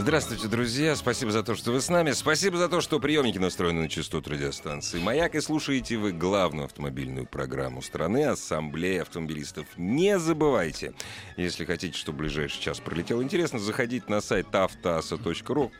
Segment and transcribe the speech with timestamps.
[0.00, 0.94] Здравствуйте, друзья.
[0.94, 2.12] Спасибо за то, что вы с нами.
[2.12, 7.26] Спасибо за то, что приемники настроены на частоту радиостанции «Маяк» и слушаете вы главную автомобильную
[7.26, 9.66] программу страны «Ассамблея автомобилистов».
[9.76, 10.94] Не забывайте,
[11.36, 15.72] если хотите, чтобы ближайший час пролетел интересно, заходите на сайт автоаса.ру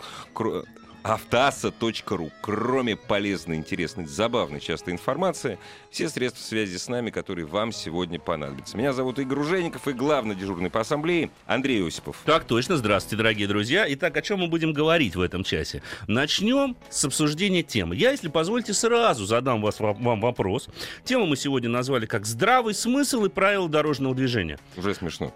[1.02, 2.30] автоаса.ру.
[2.41, 5.59] Кроме полезной, интересной, забавной, частой информации,
[5.91, 8.77] все средства связи с нами, которые вам сегодня понадобятся.
[8.77, 12.16] Меня зовут Игорь Ужеников и главный дежурный по ассамблее Андрей Осипов.
[12.24, 12.77] Так точно.
[12.77, 13.85] Здравствуйте, дорогие друзья.
[13.88, 15.82] Итак, о чем мы будем говорить в этом часе?
[16.07, 17.96] Начнем с обсуждения темы.
[17.96, 20.68] Я, если позволите, сразу задам вас, вам вопрос.
[21.05, 24.59] Тему мы сегодня назвали как «Здравый смысл и правила дорожного движения».
[24.77, 25.33] Уже смешно.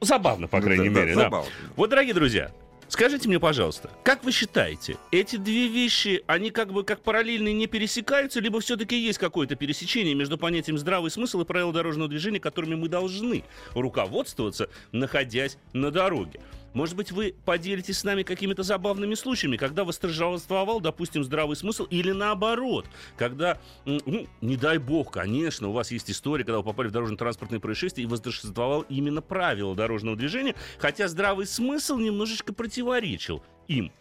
[0.00, 1.14] Забавно, по крайней Да, да, мере.
[1.14, 1.20] да.
[1.22, 1.50] забавно.
[1.76, 2.50] Вот, дорогие друзья,
[2.92, 7.66] Скажите мне, пожалуйста, как вы считаете, эти две вещи, они как бы как параллельные не
[7.66, 12.74] пересекаются, либо все-таки есть какое-то пересечение между понятием здравый смысл и правила дорожного движения, которыми
[12.74, 16.40] мы должны руководствоваться, находясь на дороге?
[16.74, 22.12] Может быть, вы поделитесь с нами какими-то забавными случаями, когда восторжествовал, допустим, здравый смысл, или
[22.12, 26.92] наоборот, когда, ну, не дай бог, конечно, у вас есть история, когда вы попали в
[26.92, 33.92] дорожно-транспортное происшествие и восторжествовал именно правила дорожного движения, хотя здравый смысл немножечко противоречил им.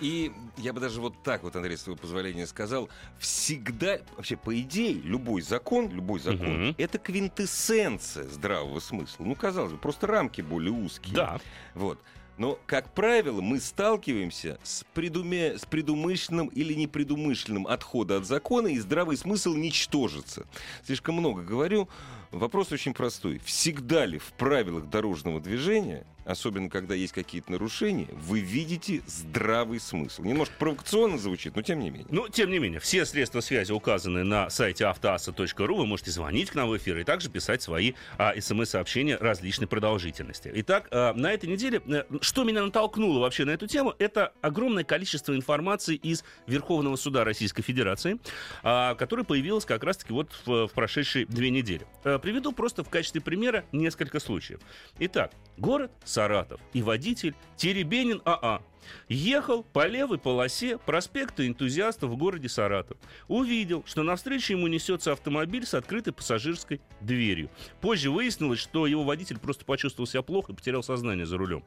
[0.00, 4.58] И я бы даже вот так вот, Андрей, с твоего позволения сказал, всегда, вообще, по
[4.60, 6.74] идее, любой закон, любой закон, Мгм.
[6.78, 9.24] это квинтэссенция здравого смысла.
[9.24, 11.14] Ну, казалось бы, просто рамки более узкие.
[11.14, 11.40] Да.
[11.74, 11.98] Вот.
[12.36, 15.58] Но, как правило, мы сталкиваемся с, предуме...
[15.58, 20.46] с предумышленным или непредумышленным отходом от закона, и здравый смысл ничтожится.
[20.84, 21.88] Слишком много говорю.
[22.30, 23.40] Вопрос очень простой.
[23.44, 30.22] Всегда ли в правилах дорожного движения, особенно когда есть какие-то нарушения, вы видите здравый смысл?
[30.22, 32.06] Немножко провокационно звучит, но тем не менее.
[32.10, 35.76] Ну, тем не менее, все средства связи указаны на сайте автоаса.ру.
[35.76, 40.50] Вы можете звонить к нам в эфир и также писать свои а, смс-сообщения различной продолжительности.
[40.54, 44.84] Итак, а, на этой неделе, э, что меня натолкнуло вообще на эту тему, это огромное
[44.84, 48.18] количество информации из Верховного суда Российской Федерации,
[48.62, 51.86] а, которая появилась как раз-таки вот в, в прошедшие две недели.
[52.04, 54.60] Э, Приведу просто в качестве примера несколько случаев.
[54.98, 58.62] Итак, город Саратов и водитель Теребенин АА
[59.08, 62.96] ехал по левой полосе проспекта энтузиастов в городе Саратов.
[63.28, 67.50] Увидел, что навстречу ему несется автомобиль с открытой пассажирской дверью.
[67.80, 71.64] Позже выяснилось, что его водитель просто почувствовал себя плохо и потерял сознание за рулем.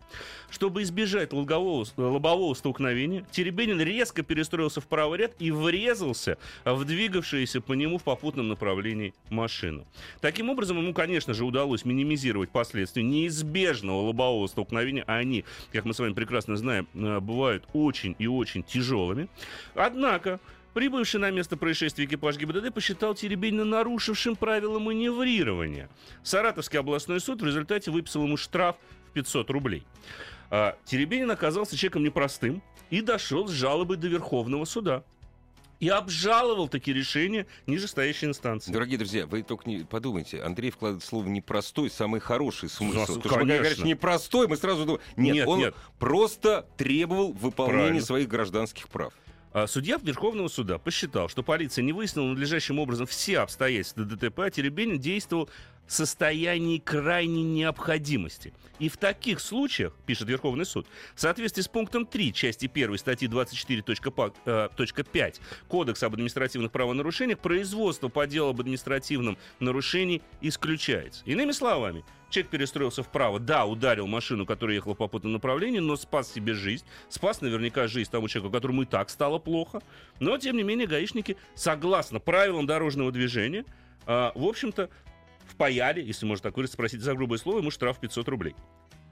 [0.49, 7.61] Чтобы избежать лобового, лобового столкновения, Теребенин резко перестроился в правый ряд и врезался в двигавшуюся
[7.61, 9.85] по нему в попутном направлении машину.
[10.19, 15.93] Таким образом, ему, конечно же, удалось минимизировать последствия неизбежного лобового столкновения, а они, как мы
[15.93, 16.87] с вами прекрасно знаем,
[17.19, 19.29] бывают очень и очень тяжелыми.
[19.75, 20.39] Однако,
[20.73, 25.89] Прибывший на место происшествия экипаж ГИБДД посчитал Теребенина нарушившим правила маневрирования.
[26.23, 28.77] Саратовский областной суд в результате выписал ему штраф
[29.09, 29.83] в 500 рублей.
[30.49, 35.03] А, Теребенин оказался человеком непростым и дошел с жалобой до Верховного суда.
[35.81, 38.71] И обжаловал такие решения нижестоящей инстанции.
[38.71, 40.39] Дорогие друзья, вы только не подумайте.
[40.41, 42.93] Андрей вкладывает слово «непростой», самый хороший смысл.
[42.93, 43.57] Ну, Потому что когда конечно.
[43.57, 45.01] говоришь «непростой», мы сразу думаем...
[45.17, 45.75] Нет, Нет, он нет.
[45.97, 48.05] просто требовал выполнения Правильно.
[48.05, 49.11] своих гражданских прав.
[49.53, 54.49] А, Судья Верховного суда посчитал, что полиция не выяснила надлежащим образом все обстоятельства ДТП, а
[54.51, 55.49] Теребенин действовал
[55.91, 58.53] состоянии крайней необходимости.
[58.79, 63.27] И в таких случаях, пишет Верховный суд, в соответствии с пунктом 3 части 1 статьи
[63.27, 71.23] 24.5 Кодекса об административных правонарушениях производство по делу об административном нарушении исключается.
[71.25, 76.31] Иными словами, человек перестроился вправо, да, ударил машину, которая ехала в попутном направлении, но спас
[76.31, 79.81] себе жизнь, спас наверняка жизнь тому человеку, которому и так стало плохо.
[80.19, 83.65] Но, тем не менее, гаишники, согласно правилам дорожного движения,
[84.07, 84.89] а, в общем-то,
[85.51, 88.55] впаяли, если можно так выразиться, спросить за грубое слово, ему штраф 500 рублей.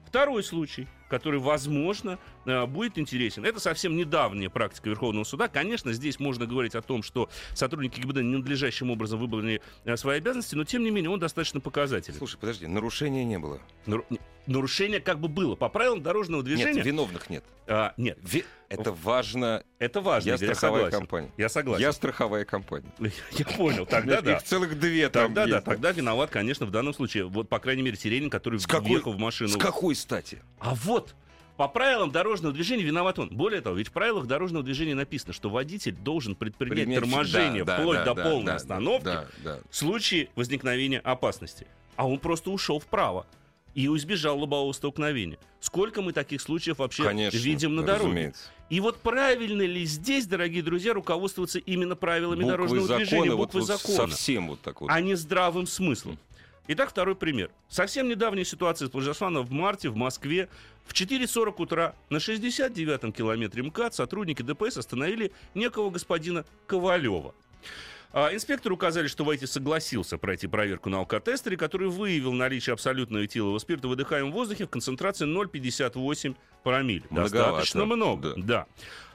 [0.06, 3.44] Второй случай, который, возможно, э, будет интересен.
[3.44, 5.46] Это совсем недавняя практика Верховного суда.
[5.46, 10.56] Конечно, здесь можно говорить о том, что сотрудники ГИБДД ненадлежащим образом выполнили э, свои обязанности,
[10.56, 12.18] но, тем не менее, он достаточно показательный.
[12.18, 13.60] Слушай, подожди, нарушения не было.
[13.86, 14.04] Нару-
[14.46, 15.54] Нарушение как бы было.
[15.54, 16.74] По правилам дорожного движения...
[16.74, 17.44] Нет, виновных нет.
[17.66, 19.62] а, нет, Ви- Это важно.
[19.78, 20.30] это важно.
[20.30, 20.98] Я страховая согласен.
[20.98, 21.30] компания.
[21.36, 21.82] Я согласен.
[21.82, 22.90] Я страховая компания.
[23.32, 24.36] Я понял, тогда да.
[24.36, 27.24] Их целых две там Тогда да, тогда виноват, конечно, в данном случае.
[27.24, 29.50] Вот, по крайней мере, Теренин, который въехал в машину.
[29.50, 30.38] С какой стати?
[30.58, 31.14] А вот,
[31.56, 33.28] По правилам дорожного движения виноват он.
[33.28, 37.78] Более того, ведь в правилах дорожного движения написано, что водитель должен предпринять Принять- торможение да,
[37.78, 39.58] вплоть да, до да, полной да, остановки да, да.
[39.68, 41.66] в случае возникновения опасности.
[41.96, 43.26] А он просто ушел вправо
[43.74, 45.38] и избежал лобового столкновения.
[45.60, 48.04] Сколько мы таких случаев вообще Конечно, видим на дороге?
[48.04, 48.44] разумеется.
[48.68, 53.60] И вот правильно ли здесь, дорогие друзья, руководствоваться именно правилами Буквы дорожного закона, движения, буквы
[53.60, 54.90] вот закона, совсем вот так вот.
[54.90, 56.18] а не здравым смыслом?
[56.68, 57.50] Итак, второй пример.
[57.68, 60.48] Совсем недавняя ситуация произошла в марте в Москве.
[60.84, 67.34] В 4.40 утра на 69-м километре МКАД сотрудники ДПС остановили некого господина Ковалева.
[68.12, 73.58] А, Инспектору указали, что водитель согласился пройти проверку на алкотестере, который выявил наличие абсолютного этилового
[73.58, 77.04] спирта в выдыхаемом воздухе в концентрации 0,58 промилле.
[77.10, 78.34] Достаточно много.
[78.36, 78.42] Да.
[78.60, 78.66] Да.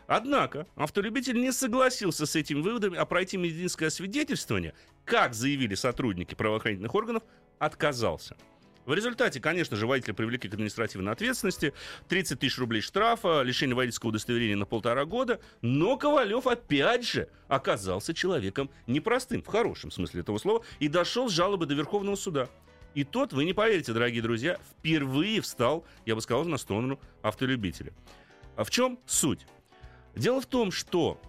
[0.08, 6.94] Однако автолюбитель не согласился с этими выводами, а пройти медицинское освидетельствование, как заявили сотрудники правоохранительных
[6.94, 7.24] органов,
[7.60, 8.38] отказался.
[8.86, 11.74] В результате, конечно же, водителя привлекли к административной ответственности,
[12.08, 18.14] 30 тысяч рублей штрафа, лишение водительского удостоверения на полтора года, но Ковалев опять же оказался
[18.14, 22.48] человеком непростым, в хорошем смысле этого слова, и дошел с жалобы до Верховного суда.
[22.94, 27.92] И тот, вы не поверите, дорогие друзья, впервые встал, я бы сказал, на сторону автолюбителя.
[28.56, 29.48] А в чем суть?
[30.16, 31.20] Дело в том, что,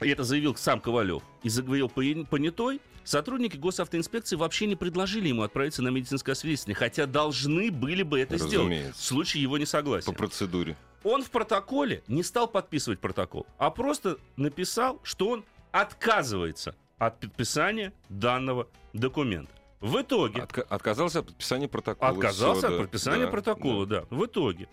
[0.00, 5.82] и это заявил сам Ковалев, и заговорил понятой, сотрудники госавтоинспекции вообще не предложили ему отправиться
[5.82, 9.00] на медицинское освидетельствование, хотя должны были бы это сделать Разумеется.
[9.00, 10.06] в случае его несогласия.
[10.06, 10.76] По процедуре.
[11.04, 17.92] Он в протоколе не стал подписывать протокол, а просто написал, что он отказывается от подписания
[18.08, 19.52] данного документа.
[19.86, 22.10] В итоге Отка- отказался от подписания протокола.
[22.12, 24.04] Отказался Всё, от да, подписания да, протокола, да.
[24.10, 24.68] В итоге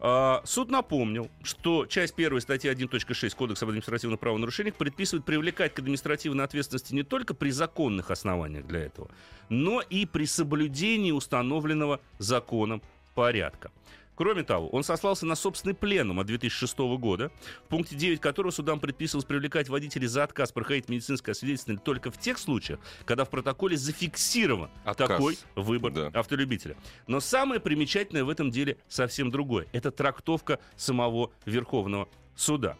[0.00, 5.78] а, суд напомнил, что часть 1 статьи 1.6 Кодекса об административных правонарушениях предписывает привлекать к
[5.78, 9.10] административной ответственности не только при законных основаниях для этого,
[9.48, 12.82] но и при соблюдении установленного законом
[13.14, 13.70] порядка.
[14.14, 17.32] Кроме того, он сослался на собственный пленум от 2006 года,
[17.64, 22.18] в пункте 9 которого судам предписывалось привлекать водителей за отказ проходить медицинское освидетельствование только в
[22.18, 25.08] тех случаях, когда в протоколе зафиксирован Отказ.
[25.08, 26.06] такой выбор Да.
[26.14, 26.76] автолюбителя.
[27.06, 29.66] Но самое примечательное в этом деле совсем другое.
[29.72, 32.76] Это трактовка самого Верховного суда.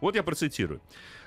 [0.00, 0.80] Вот я процитирую.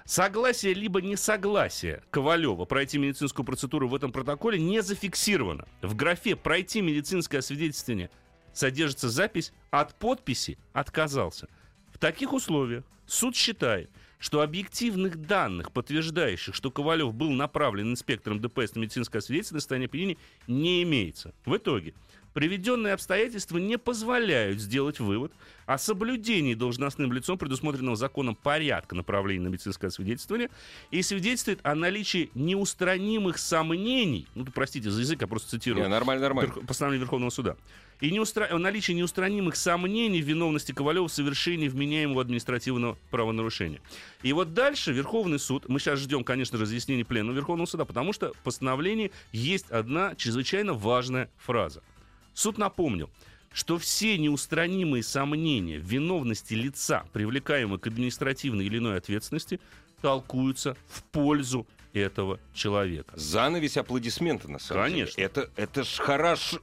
[0.05, 5.67] Согласие либо несогласие Ковалева пройти медицинскую процедуру в этом протоколе не зафиксировано.
[5.81, 8.09] В графе «Пройти медицинское освидетельствование»
[8.53, 11.47] содержится запись «От подписи отказался».
[11.93, 13.89] В таких условиях суд считает,
[14.21, 19.87] что объективных данных, подтверждающих, что Ковалев был направлен инспектором ДПС на медицинское свидетельство на состояние
[19.87, 20.17] опьянения,
[20.47, 21.33] не имеется.
[21.45, 21.93] В итоге
[22.33, 25.31] приведенные обстоятельства не позволяют сделать вывод
[25.65, 30.49] о соблюдении должностным лицом предусмотренного законом порядка направления на медицинское свидетельствование
[30.89, 36.23] и свидетельствует о наличии неустранимых сомнений, ну, простите за язык, я просто цитирую, Не, нормально,
[36.23, 36.53] нормально.
[36.67, 37.55] Постановление Верховного суда.
[38.01, 38.57] И неустра...
[38.57, 43.79] наличие неустранимых сомнений в виновности Ковалева в совершении вменяемого административного правонарушения.
[44.23, 48.33] И вот дальше Верховный суд, мы сейчас ждем, конечно, разъяснений Пленума Верховного суда, потому что
[48.33, 51.83] в постановлении есть одна чрезвычайно важная фраза.
[52.33, 53.09] Суд напомнил,
[53.53, 59.59] что все неустранимые сомнения в виновности лица, привлекаемого к административной или иной ответственности,
[60.01, 63.11] толкуются в пользу этого человека.
[63.15, 65.15] Занавесь аплодисменты, на самом Конечно.
[65.15, 65.25] деле.
[65.25, 66.59] Это, это ж хорошо.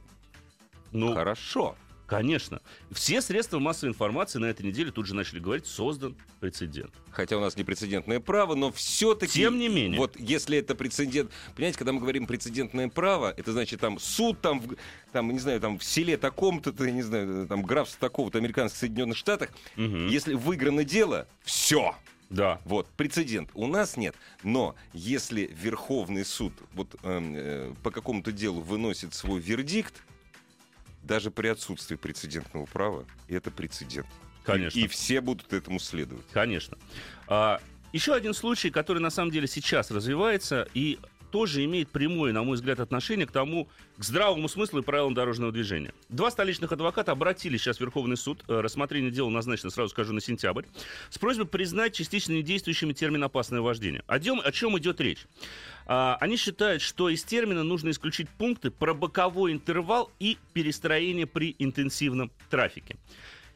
[0.91, 1.75] Ну, Хорошо.
[2.09, 2.61] Конечно.
[2.91, 6.91] Все средства массовой информации на этой неделе тут же начали говорить, создан прецедент.
[7.11, 9.33] Хотя у нас не прецедентное право, но все-таки...
[9.33, 9.99] Тем не менее.
[9.99, 11.31] Вот если это прецедент...
[11.55, 14.75] Понимаете, когда мы говорим прецедентное право, это значит там суд там, в-
[15.11, 19.15] там не знаю, там в селе таком-то, я не знаю, там графство такого-то американских Соединенных
[19.17, 20.07] Штатах, Мгм.
[20.07, 21.95] если выиграно дело, все.
[22.31, 22.59] Да.
[22.65, 23.49] Вот, прецедент.
[23.53, 24.15] У нас нет.
[24.43, 29.93] Но если Верховный суд вот, эм, э, по какому-то делу выносит свой вердикт,
[31.09, 34.07] даже при отсутствии прецедентного права, это прецедент.
[34.43, 34.79] Конечно.
[34.79, 36.25] И, и все будут этому следовать.
[36.31, 36.77] Конечно.
[37.27, 37.59] А,
[37.91, 40.99] еще один случай, который на самом деле сейчас развивается и
[41.29, 43.67] тоже имеет прямое, на мой взгляд, отношение к тому,
[43.97, 45.93] к здравому смыслу и правилам дорожного движения.
[46.09, 48.43] Два столичных адвоката обратились сейчас в Верховный суд.
[48.47, 50.65] Э, Рассмотрение дела назначено, сразу скажу, на сентябрь.
[51.09, 54.03] С просьбой признать частично недействующими термин «опасное вождение».
[54.07, 55.25] О, дем- о чем идет речь?
[55.85, 61.55] А, они считают, что из термина нужно исключить пункты про боковой интервал и перестроение при
[61.59, 62.95] интенсивном трафике.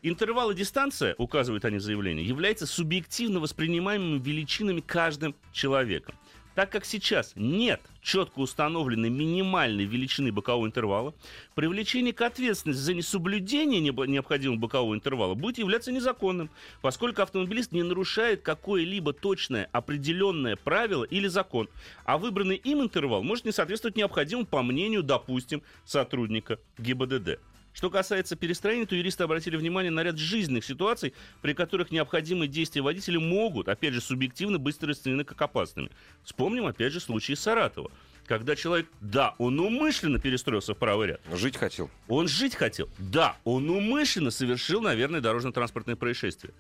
[0.02, 6.16] Интервал и дистанция, указывают они в заявлении, являются субъективно воспринимаемыми величинами каждым человеком.
[6.56, 11.16] Так как сейчас нет четко установленной минимальной величины бокового интервала,
[11.56, 18.44] привлечение к ответственности за несоблюдение необходимого бокового интервала будет являться незаконным, поскольку автомобилист не нарушает
[18.44, 21.70] какое-либо точное определенное правило или закон,
[22.06, 27.40] а выбранный им интервал может не соответствовать необходимому по мнению, допустим, сотрудника ГИБДД.
[27.74, 32.82] Что касается перестроения, то юристы обратили внимание на ряд жизненных ситуаций, при которых необходимые действия
[32.82, 35.90] водителя могут, опять же, субъективно быть расценены как опасными.
[36.24, 37.92] Вспомним, опять же, случай Саратова.
[38.26, 41.22] Когда человек, да, он умышленно перестроился в правый ряд.
[41.34, 41.90] Жить хотел.
[42.08, 42.88] Он жить хотел.
[42.98, 46.54] Да, он умышленно совершил, наверное, дорожно-транспортное происшествие.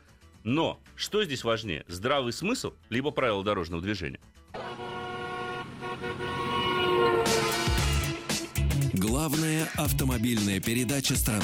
[0.44, 1.86] Но что здесь важнее?
[1.88, 4.20] Здравый смысл, либо правила дорожного движения?
[9.06, 11.44] Главная автомобильная передача страны.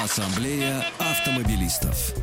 [0.00, 2.14] Ассамблея автомобилистов.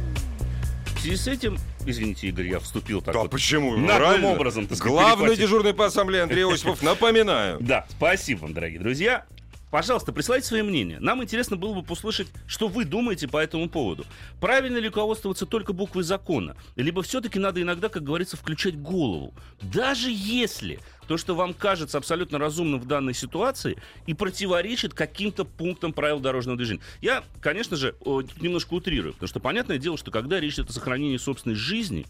[0.96, 3.32] В связи с этим, извините, Игорь, я вступил так Да вот.
[3.32, 3.76] почему?
[3.76, 5.40] Наглым образом, так сказать, Главный перехватить.
[5.42, 7.58] дежурный по ассамблее Андрей Осипов, напоминаю.
[7.60, 9.26] Да, спасибо вам, дорогие друзья.
[9.72, 11.00] Пожалуйста, присылайте свои мнения.
[11.00, 14.06] Нам интересно было бы послушать, что вы думаете по этому поводу.
[14.40, 16.56] Правильно ли руководствоваться только буквой закона?
[16.76, 19.34] Либо все-таки надо иногда, как говорится, включать голову?
[19.62, 25.94] Даже если то, что вам кажется абсолютно разумным в данной ситуации, и противоречит каким-то пунктам
[25.94, 26.82] правил дорожного движения.
[27.02, 27.96] Я, конечно же,
[28.40, 32.06] немножко утрирую, потому что понятное дело, что когда речь идет о сохранении собственной жизни,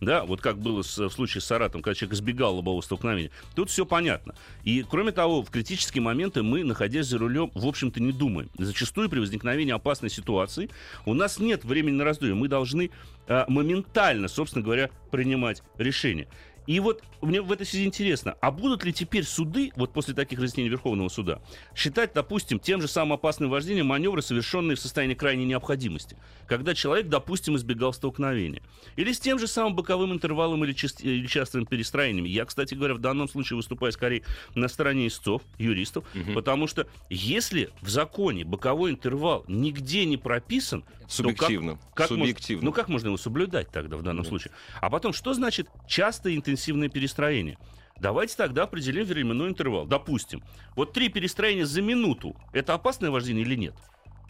[0.00, 3.30] да, вот как было с- в случае с Саратом, когда человек избегал лобового столкновения.
[3.54, 4.34] Тут все понятно.
[4.64, 8.50] И, кроме того, в критические моменты мы, находясь за рулем, в общем-то, не думаем.
[8.58, 10.70] Зачастую при возникновении опасной ситуации
[11.04, 12.34] у нас нет времени на раздумье.
[12.34, 12.90] Мы должны
[13.28, 16.28] а, моментально, собственно говоря, принимать решение.
[16.66, 20.38] И вот мне в этой связи интересно, а будут ли теперь суды, вот после таких
[20.38, 21.40] разъяснений Верховного суда,
[21.74, 27.08] считать, допустим, тем же самым опасным вождением маневры, совершенные в состоянии крайней необходимости, когда человек,
[27.08, 28.62] допустим, избегал столкновения?
[28.96, 32.28] Или с тем же самым боковым интервалом или, част- или частым перестроениями?
[32.28, 34.22] Я, кстати говоря, в данном случае выступаю скорее
[34.54, 36.04] на стороне истцов, юристов,
[36.34, 41.78] потому что если в законе боковой интервал нигде не прописан, как- Субъективно.
[41.94, 42.64] как мож- Субъективно.
[42.64, 44.52] ну как можно его соблюдать тогда в данном случае?
[44.80, 47.58] А потом, что значит частое интенсивное перестроение?
[48.00, 49.86] Давайте тогда определим временной интервал.
[49.86, 50.42] Допустим,
[50.74, 52.34] вот три перестроения за минуту.
[52.52, 53.74] Это опасное вождение или нет?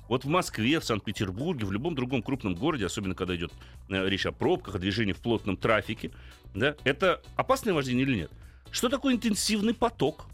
[0.09, 3.53] Вот в Москве, в Санкт-Петербурге, в любом другом крупном городе, особенно когда идет
[3.89, 6.13] э, речь о пробках, о движении в плотном трафике,
[6.55, 8.31] да, это опасное вождение или нет?
[8.71, 10.27] Что такое интенсивный поток?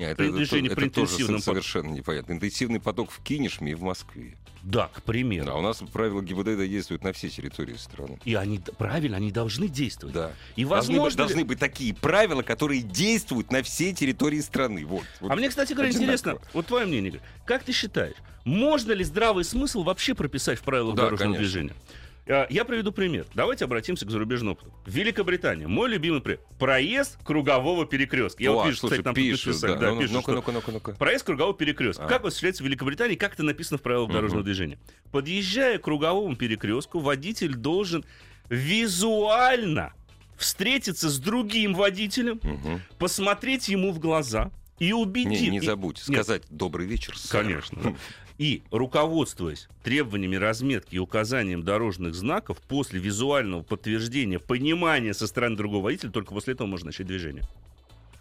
[0.00, 2.32] Нет, это, движении это при тоже интенсивном со- совершенно непонятно.
[2.32, 4.36] Интенсивный поток в Кинешме и в Москве.
[4.62, 5.46] Да, к примеру.
[5.46, 8.18] Да, у нас правила ГИБДД действуют на всей территории страны.
[8.26, 10.14] И они, правильно, они должны действовать.
[10.14, 10.32] Да.
[10.56, 14.84] И Должны, возможно ли- должны быть такие правила, которые действуют на всей территории страны.
[14.84, 15.04] Вот.
[15.20, 15.30] вот.
[15.30, 16.04] А мне, кстати говоря, одинаково.
[16.14, 20.94] интересно, вот твое мнение, как ты считаешь, можно ли здравый смысл вообще прописать в правилах
[20.94, 21.42] Да, дорожного конечно.
[21.42, 21.74] движения?
[22.30, 23.26] А, Я приведу пример.
[23.34, 24.72] Давайте обратимся к зарубежному опыту.
[24.86, 25.66] Великобритания.
[25.66, 26.40] Мой любимый пример.
[26.58, 28.42] Проезд кругового перекрестка.
[28.42, 29.74] Я О, вот вижу, слушай, кстати, там пишут, да.
[29.74, 30.92] да, Ну, пишут, ну-ка, ну-ка, ну-ка, ну-ка.
[30.92, 32.04] Проезд кругового перекрестка.
[32.04, 32.08] А.
[32.08, 34.78] Как осуществляется в Великобритании, как это написано в правилах дорожного движения?
[35.10, 38.04] Подъезжая к круговому перекрестку, водитель должен
[38.48, 39.92] визуально
[40.36, 42.80] встретиться с другим водителем, Мгм.
[42.98, 45.50] посмотреть ему в глаза и Не, убедить...
[45.50, 47.16] не и- забудь Нет, сказать добрый вечер.
[47.16, 47.42] сэр».
[47.44, 47.96] Конечно.
[48.38, 55.84] И, руководствуясь требованиями разметки и указанием дорожных знаков, после визуального подтверждения, понимания со стороны другого
[55.84, 57.44] водителя, только после этого можно начать движение.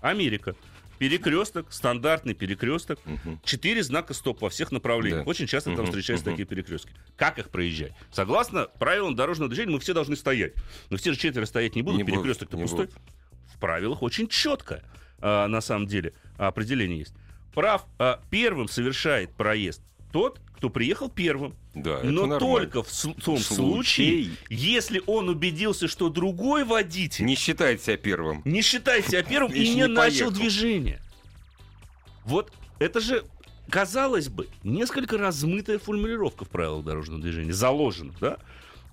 [0.02, 0.56] Америка.
[0.98, 3.00] Перекресток, стандартный перекресток.
[3.06, 3.40] Мгм.
[3.46, 5.24] Четыре знака стоп во всех направлениях.
[5.24, 5.30] Да.
[5.30, 6.34] Очень часто там Мгм, встречаются мгм.
[6.34, 6.92] такие перекрестки.
[7.16, 7.94] Как их проезжать?
[8.12, 10.52] Согласно правилам дорожного движения, мы все должны стоять.
[10.90, 12.88] Но все же четверо стоять не будут, Не перекресток-то не пустой.
[12.88, 13.00] будут.
[13.56, 14.84] В правилах очень четкое,
[15.22, 17.14] а, на самом деле, определение есть.
[17.54, 21.56] Прав а, первым совершает проезд тот, кто приехал первым.
[21.74, 22.40] Да, Но нормально.
[22.40, 22.92] только в,
[23.24, 24.32] том случае, Случай.
[24.50, 28.42] если он убедился, что другой водитель Не считает себя первым.
[28.44, 31.00] не считает себя первым и не, начал движение.
[32.26, 33.24] Вот это же,
[33.70, 38.38] казалось бы, несколько размытая формулировка в правилах дорожного движения, заложена, да?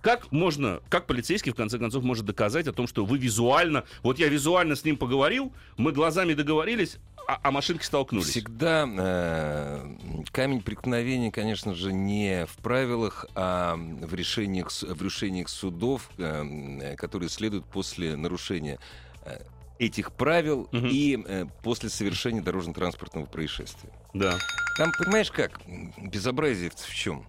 [0.06, 4.20] Как можно, как полицейский, в конце концов, может доказать о том, что вы визуально, вот
[4.20, 8.28] я визуально с ним поговорил, мы глазами договорились, а, а машинки столкнулись.
[8.28, 9.96] Всегда э,
[10.30, 17.28] камень преткновения, конечно же, не в правилах, а в решениях, в решениях судов, э, которые
[17.28, 18.78] следуют после нарушения
[19.24, 19.40] э,
[19.80, 20.86] этих правил Мгм.
[20.86, 23.90] и э, после совершения дорожно-транспортного происшествия.
[24.14, 24.38] Да.
[24.78, 25.60] Там, понимаешь как,
[25.98, 27.26] безобразие в чем?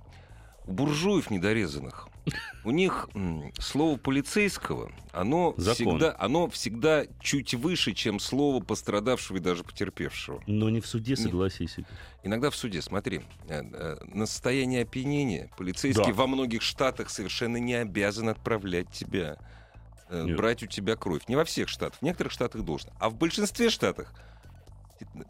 [0.68, 2.08] Буржуев недорезанных.
[2.66, 3.10] У них
[3.58, 5.76] слово полицейского, оно Закон.
[5.98, 10.44] всегда, оно всегда чуть выше, чем слово пострадавшего и даже потерпевшего.
[10.46, 11.20] Но не в суде, Нет.
[11.22, 11.78] согласись.
[12.24, 16.14] Иногда в суде, смотри, э, э, на состояние опьянения полицейский Да.
[16.14, 19.38] во многих штатах совершенно не обязан отправлять тебя,
[20.10, 20.36] э, Нет.
[20.36, 21.22] брать у тебя кровь.
[21.30, 22.90] Не во всех штатах, в некоторых штатах должен.
[23.00, 24.14] А в большинстве штатах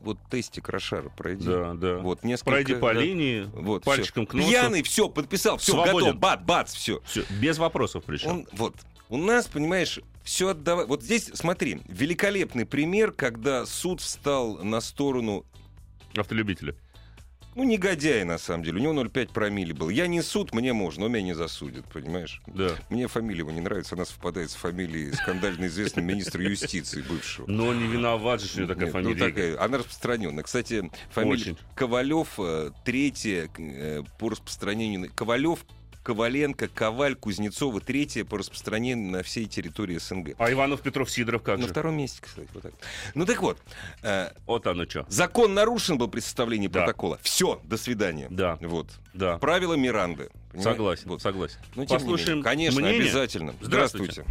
[0.02, 1.46] вот тестик Рошара пройди.
[1.46, 1.98] Да, да.
[1.98, 3.00] Вот несколько, Пройди по да.
[3.00, 4.50] линии, Вот, пальчиком к носу.
[4.50, 6.08] Пьяный, все, подписал, все, Свободен.
[6.08, 7.02] готов, бац, бац, все.
[7.06, 8.30] Всё, без вопросов причем.
[8.30, 8.76] Он, вот,
[9.10, 10.86] у нас, понимаешь, все отдавай.
[10.86, 15.46] Вот здесь, смотри, великолепный пример, когда суд встал на сторону
[16.16, 16.76] Автолюбители.
[17.58, 18.78] Ну, негодяй, на самом деле.
[18.78, 19.90] У него 0,5 промилле был.
[19.90, 22.40] Я не суд, мне можно, но меня не засудят, понимаешь?
[22.46, 22.76] Да.
[22.92, 27.50] Мне фамилия его не нравится, она совпадает с фамилией скандально известного министра юстиции бывшего.
[27.50, 29.26] Но не виноват же, что у него такая Нет, ну, фамилия.
[29.26, 30.44] такая, она распространенная.
[30.44, 31.58] Кстати, фамилия Очень.
[31.74, 35.10] Ковалев э, третья э, по распространению.
[35.16, 35.66] Ковалев,
[36.08, 40.36] Коваленко, Коваль, Кузнецова третья по распространению на всей территории СНГ.
[40.38, 41.74] А Иванов, Петров, Сидоров как На же?
[41.74, 42.48] втором месте, кстати.
[42.54, 42.72] Вот так.
[43.14, 43.58] Ну так вот,
[44.04, 45.06] э, Вот оно что.
[45.10, 46.80] закон нарушен был при составлении Да.
[46.80, 47.20] протокола.
[47.24, 48.28] Все, до свидания.
[48.30, 48.58] Да.
[48.62, 48.88] Вот.
[49.14, 49.38] Да.
[49.38, 50.30] Правила Миранды.
[50.54, 50.70] понимаете?
[50.72, 51.22] Согласен, Вот.
[51.22, 51.58] согласен.
[51.76, 53.02] Ну, тем не Послушаем менее, Конечно, мнение.
[53.02, 53.54] обязательно.
[53.60, 54.24] Здравствуйте.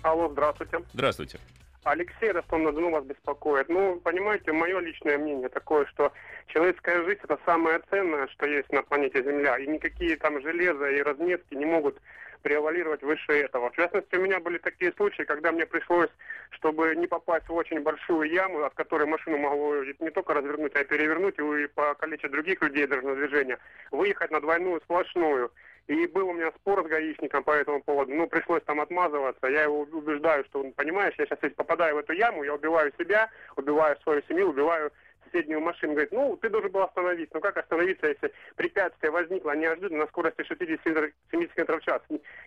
[0.00, 0.78] Алло, здравствуйте.
[0.94, 1.38] Здравствуйте.
[1.84, 3.68] Алексей Ростов-на-Дону вас беспокоит.
[3.68, 6.12] Ну, понимаете, мое личное мнение такое, что
[6.46, 9.58] человеческая жизнь это самое ценное, что есть на планете Земля.
[9.58, 11.98] И никакие там железо и разметки не могут
[12.42, 13.70] превалировать выше этого.
[13.70, 16.10] В частности, у меня были такие случаи, когда мне пришлось,
[16.50, 20.80] чтобы не попасть в очень большую яму, от которой машину могло не только развернуть, а
[20.80, 23.58] и перевернуть и покалечить других людей дорожного движения,
[23.90, 25.50] выехать на двойную сплошную.
[25.88, 28.14] И был у меня спор с гаишником по этому поводу.
[28.14, 29.46] Ну, пришлось там отмазываться.
[29.48, 33.30] Я его убеждаю, что, понимаешь, я сейчас если попадаю в эту яму, я убиваю себя,
[33.56, 34.92] убиваю свою семью, убиваю
[35.24, 35.92] соседнюю машину.
[35.92, 37.34] Говорит, ну, ты должен был остановиться.
[37.34, 42.02] Ну, как остановиться, если препятствие возникло неожиданно на скорости 60-70 км в час?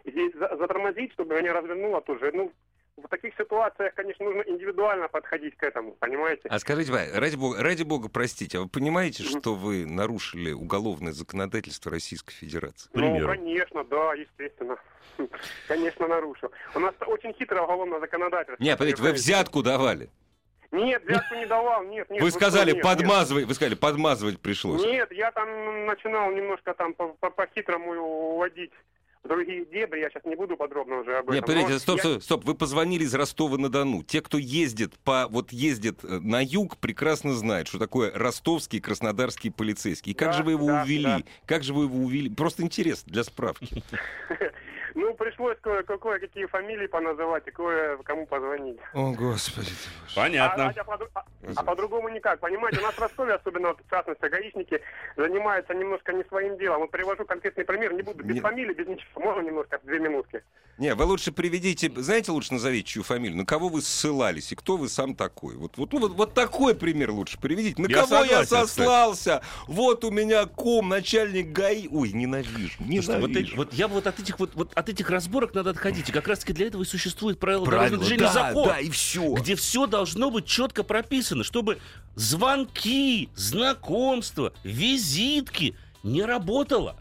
[0.06, 2.32] Здесь за- затормозить, чтобы меня развернуло тут же.
[2.34, 2.52] Ну,
[2.98, 6.48] в таких ситуациях, конечно, нужно индивидуально подходить к этому, понимаете?
[6.50, 9.40] А скажите, ради бога, ради бога, простите, а вы понимаете, Мгм.
[9.40, 12.88] что вы нарушили уголовное законодательство Российской Федерации?
[12.90, 13.28] К примеру.
[13.28, 14.78] Ну, конечно, да, естественно.
[15.68, 16.52] Конечно, нарушил.
[16.74, 18.62] У нас очень хитрое уголовное законодательство.
[18.64, 20.10] Не, подождите, вы взятку давали.
[20.72, 22.22] Нет, взятку не давал, нет, нет.
[22.22, 24.84] Вы сказали, нет, подмазывать, вы сказали, подмазывать пришлось.
[24.84, 27.92] Нет, я там начинал немножко там по- по- по-хитрому
[28.34, 28.72] уводить
[29.26, 31.36] другие дебри, я сейчас не буду подробно уже об этом.
[31.36, 34.04] Не, подождите, стоп, я- стоп, стоп, вы позвонили из Ростова-на-Дону.
[34.04, 39.50] Те, кто ездит по, вот ездит э, на юг, прекрасно знают, что такое ростовский, краснодарский
[39.52, 40.12] полицейский.
[40.12, 41.04] И как Да, же вы его да, увели?
[41.04, 41.20] да.
[41.46, 42.30] Как же вы его увели?
[42.30, 43.68] Просто интересно, для справки.
[44.96, 48.78] Ну, пришлось кое- кое-какие фамилии поназывать и кое кому позвонить.
[48.94, 49.72] О, господи.
[50.16, 50.68] Понятно.
[50.70, 51.26] А, а а-
[51.58, 52.40] а по-другому никак.
[52.40, 54.80] Понимаете, у нас в Ростове, особенно вот, в частности, гаишники
[55.18, 56.80] занимаются немножко не своим делом.
[56.82, 59.22] Вот привожу конкретный пример, не буду без Не- фамилии, без ничего.
[59.22, 60.42] Можно немножко, две минутки?
[60.78, 64.76] Не, вы лучше приведите, знаете, лучше назовите чью фамилию, на кого вы ссылались и кто
[64.78, 65.56] вы сам такой.
[65.56, 67.82] Вот, вот, ну, вот, вот такой пример лучше приведите.
[67.82, 68.68] На Я кого я согласен, кстати.
[68.68, 69.42] сослался?
[69.68, 71.88] Вот у меня ком, начальник ГАИ.
[71.92, 73.40] Ой, ненавижу, Слушайте, вот, ненавижу.
[73.52, 76.10] эти- вот я бы вот от этих вот, вот от этих разборок надо отходить.
[76.10, 78.68] И как раз таки для этого и существует правило Правильно, дорожного движения да, закон.
[78.68, 79.34] да, и все.
[79.34, 81.80] где все должно быть четко прописано, чтобы
[82.16, 86.98] звонки, знакомства, визитки не работало.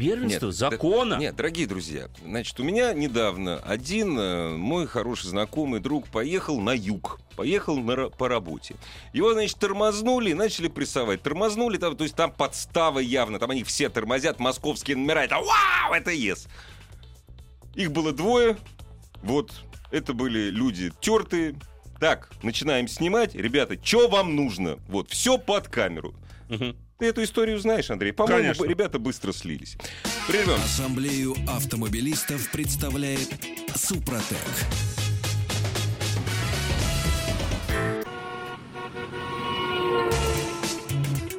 [0.00, 1.16] Первенство Нет, закона.
[1.16, 6.70] Нет, дорогие друзья, значит, у меня недавно один э, мой хороший знакомый друг поехал на
[6.70, 8.76] юг, поехал на, по работе.
[9.12, 11.20] Его, значит, тормознули и начали прессовать.
[11.20, 15.92] Тормознули, там, то есть там подстава явно, там они все тормозят, московские номера, это вау,
[15.92, 16.48] это ес.
[17.74, 18.56] Их было двое,
[19.22, 19.52] вот,
[19.90, 21.54] это были люди тертые.
[21.98, 23.34] Так, начинаем снимать.
[23.34, 24.78] Ребята, что вам нужно?
[24.88, 26.14] Вот, все под камеру.
[26.48, 26.76] Мгм.
[26.98, 28.12] Ты эту историю знаешь, Андрей?
[28.12, 28.64] По-моему, Конечно.
[28.64, 29.76] ребята быстро слились.
[30.26, 30.64] Прервемся.
[30.64, 33.28] Ассамблею автомобилистов представляет
[33.74, 34.36] Супротек.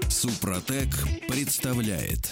[0.10, 0.89] Супротек
[1.28, 2.32] представляет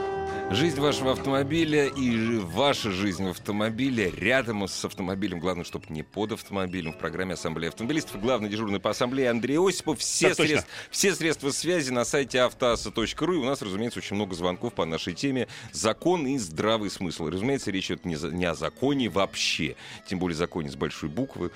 [0.51, 5.39] Жизнь вашего автомобиля и ваша жизнь в автомобиле рядом с автомобилем.
[5.39, 6.91] Главное, чтобы не под автомобилем.
[6.91, 8.19] В программе Ассамблея автомобилистов.
[8.19, 9.99] Главный дежурный по ассамблее Андрей Осипов.
[9.99, 13.33] Все, Так средств- все средства связи на сайте автоаса.ру.
[13.33, 15.47] И у нас, разумеется, очень много звонков по нашей теме.
[15.71, 17.27] Закон и здравый смысл.
[17.27, 19.75] Разумеется, речь идет не, не о законе вообще.
[20.07, 21.51] Тем более законе с большой буквы.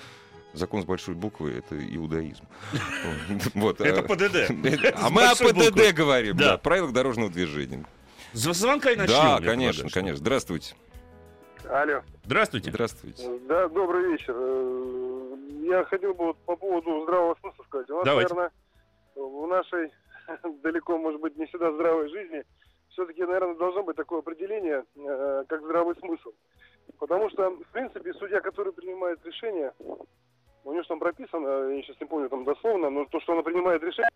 [0.54, 2.44] Закон с большой буквы— это иудаизм.
[3.54, 4.94] Вот, Это ПДД.
[4.96, 5.34] А мы о.
[5.34, 7.84] ПДД говорим, да, правилах дорожного движения.
[8.32, 9.16] З- Звонка и начнем.
[9.16, 10.16] Да, конечно, полагаю, конечно.
[10.18, 10.74] Здравствуйте.
[11.68, 12.00] Алло.
[12.00, 12.04] что.
[12.24, 12.70] Здравствуйте.
[12.70, 13.38] Здравствуйте.
[13.48, 14.34] Да, добрый вечер.
[14.36, 17.90] Э, Я хотел бы вот по поводу здравого смысла сказать.
[17.90, 18.34] У нас, Давайте.
[18.34, 18.52] наверное,
[19.16, 19.90] в нашей
[20.62, 22.44] далеко, может быть, не всегда здравой жизни
[22.90, 26.32] все-таки, наверное, должно быть такое определение, э, как здравый смысл.
[26.98, 29.72] Потому что, в принципе, судья, который принимает решение,
[30.64, 33.42] у него же там прописано, я сейчас не помню там дословно, но то, что она
[33.42, 34.08] принимает решение,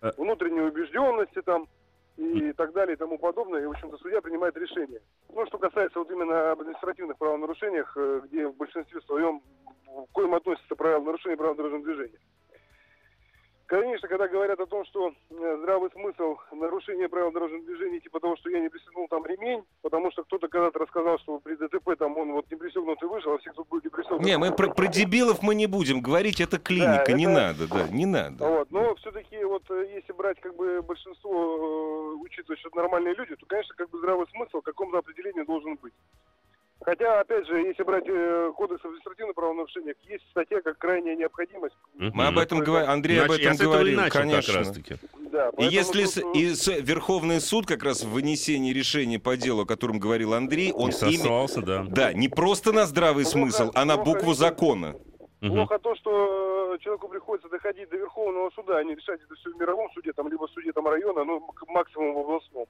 [0.00, 0.10] Э.
[0.16, 1.68] внутренней убежденности там
[2.16, 5.00] и так далее и тому подобное, и, в общем-то, судья принимает решение.
[5.28, 9.40] Ну, что касается вот именно об административных правонарушениях, э, где в большинстве своем
[9.86, 12.18] к коим относятся правила нарушения правил дорожного движения.
[13.72, 18.36] Конечно, когда говорят о том, что э, здравый смысл, нарушение правил дорожного движения, типа того,
[18.36, 22.14] что я не пристегнул там ремень, потому что кто-то когда-то рассказал, что при ДТП там
[22.18, 24.26] он вот не пристегнутый вышел, а все, кто будет не пристегнут.
[24.26, 27.68] Не, мы про, про дебилов мы не будем говорить, это клиника, Да, не это- надо,
[27.68, 28.46] да, не надо.
[28.46, 33.14] Вот, но все-таки вот э, если брать как бы большинство, э, учитывая, что это нормальные
[33.14, 35.94] люди, то, конечно, как бы здравый смысл в каком-то определении должен быть.
[36.84, 41.76] Хотя, опять же, если брать э, кодекс административных правонарушений, есть статья как крайняя необходимость.
[41.94, 44.52] Мы об этом говорим, Андрей об Значит, я этом говорил, начал конечно.
[44.52, 44.94] как раз-таки.
[45.30, 49.18] Да, И если тут, с- э, и с- Верховный суд как раз в вынесении решения
[49.20, 51.84] по делу, о котором говорил Андрей, он сослался, да.
[51.88, 54.34] Да, не просто на здравый Плохо- смысл, а на плохо букву видно.
[54.34, 54.94] закона.
[55.40, 59.50] Плохо то, что э, человеку приходится доходить до Верховного суда, а не решать это все
[59.50, 62.66] в мировом суде, там, либо в суде там, района, ну, к- максимум в областном.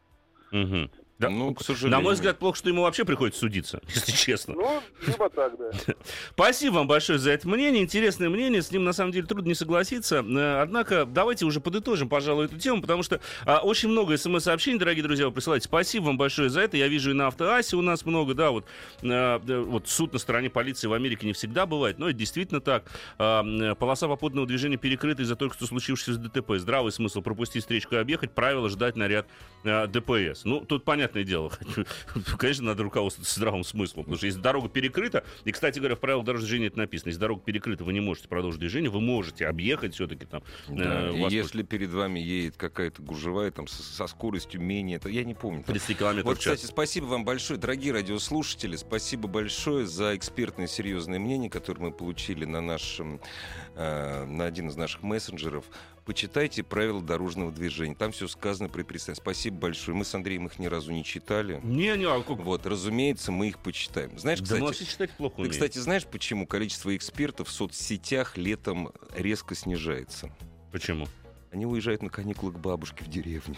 [0.53, 0.90] Мгм.
[1.22, 1.30] Да.
[1.30, 1.98] Ну, к сожалению.
[1.98, 4.54] На мой взгляд, плохо, что ему вообще приходится судиться, если честно.
[4.54, 5.94] Ну, либо так, да.
[6.32, 7.82] Спасибо вам большое за это мнение.
[7.82, 8.62] Интересное мнение.
[8.62, 10.24] С ним, на самом деле, трудно не согласиться.
[10.26, 15.02] Э, Однако, давайте уже подытожим, пожалуй, эту тему, потому что а, очень много смс-сообщений, дорогие
[15.02, 15.64] друзья, вы присылаете.
[15.64, 16.76] Спасибо вам большое за это.
[16.76, 18.64] Я вижу и на автоасе у нас много, да, вот,
[19.02, 22.61] э, да, вот суд на стороне полиции в Америке не всегда бывает, но это действительно
[22.61, 22.85] так.
[23.18, 26.52] А, м, полоса попутного движения перекрыта из-за только что случившегося ДТП.
[26.56, 29.26] Здравый смысл пропустить встречку и объехать, правило ждать наряд
[29.64, 30.44] э, ДПС.
[30.44, 31.53] Ну, тут понятное дело.
[32.38, 36.25] Конечно, надо руководствоваться здравым смыслом, потому что если дорога перекрыта, и, кстати говоря, в правилах
[36.25, 39.94] дорожного движения это написано, если дорога перекрыта, вы не можете продолжить движение, вы можете объехать
[39.94, 40.42] все-таки там.
[40.68, 45.09] Да, э, и вас если перед вами едет какая-то гужевая там со, скоростью менее, это
[45.09, 45.62] я не помню.
[45.62, 46.55] там 30 километров Вот, в час.
[46.55, 48.77] кстати, спасибо вам большое, дорогие радиослушатели.
[48.77, 53.20] Спасибо большое за экспертное серьезное мнение, которое мы получили на нашем,
[53.75, 55.64] э, на один из наших мессенджеров.
[56.04, 57.94] Почитайте правила дорожного движения.
[57.94, 59.20] Там все сказано при представлении.
[59.22, 59.96] Спасибо большое.
[59.96, 61.60] Мы с Андреем их ни разу не читали.
[61.62, 64.18] Не, не, а как- Вот, разумеется, мы их почитаем.
[64.18, 65.52] Знаешь, Да мы кстати, вообще читать плохо ты, умеем.
[65.52, 70.34] кстати, знаешь, почему количество экспертов в соцсетях летом резко снижается?
[70.72, 71.06] Почему?
[71.52, 73.56] Они уезжают на каникулы к бабушке в деревню.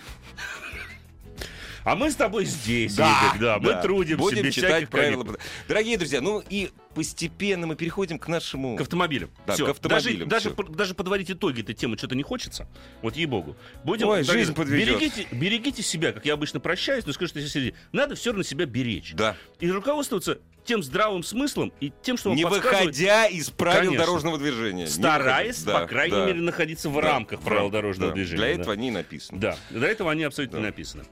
[1.85, 3.83] А мы с тобой здесь, Игорь, да, мы Да.
[3.83, 5.23] трудимся Будем без читать правила.
[5.23, 5.41] каникул.
[5.69, 8.77] Дорогие друзья, ну и постепенно мы переходим к нашему...
[8.77, 9.31] К автомобилям.
[9.47, 9.67] Да, Всё.
[9.67, 10.57] к автомобилям, Даже, всё.
[10.63, 12.67] даже, даже подводить итоги этой темы что-то не хочется.
[13.03, 13.55] Вот ей-богу.
[13.85, 14.99] Будем, Ой, жизнь подведёт.
[14.99, 18.65] Берегите, берегите себя, как я обычно прощаюсь, но скажу, что если надо все равно себя
[18.65, 19.13] беречь.
[19.15, 19.37] Да.
[19.61, 24.07] И руководствоваться тем здравым смыслом и тем, что вам Не выходя из правил Конечно.
[24.07, 24.87] дорожного движения.
[24.87, 25.63] Стараясь.
[25.63, 26.27] Да, по крайней да.
[26.27, 28.15] мере, находиться в Да, рамках правил дорожного да.
[28.15, 28.39] движения.
[28.39, 28.61] Для да.
[28.63, 29.39] этого они написаны.
[29.39, 30.65] Да, для этого они абсолютно Да.
[30.67, 31.05] написаны.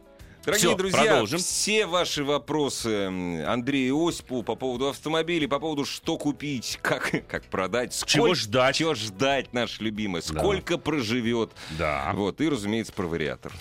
[0.44, 1.38] Дорогие Всё, друзья, продолжим.
[1.38, 7.94] все ваши вопросы Андрею Осипову по поводу автомобилей, по поводу что купить, как, как продать,
[7.94, 8.74] сколько, Чего ждать.
[8.76, 10.40] чего ждать, наш любимый, Да.
[10.40, 11.52] сколько проживет.
[11.78, 12.10] Да.
[12.14, 13.52] Вот, и, разумеется, про вариатор.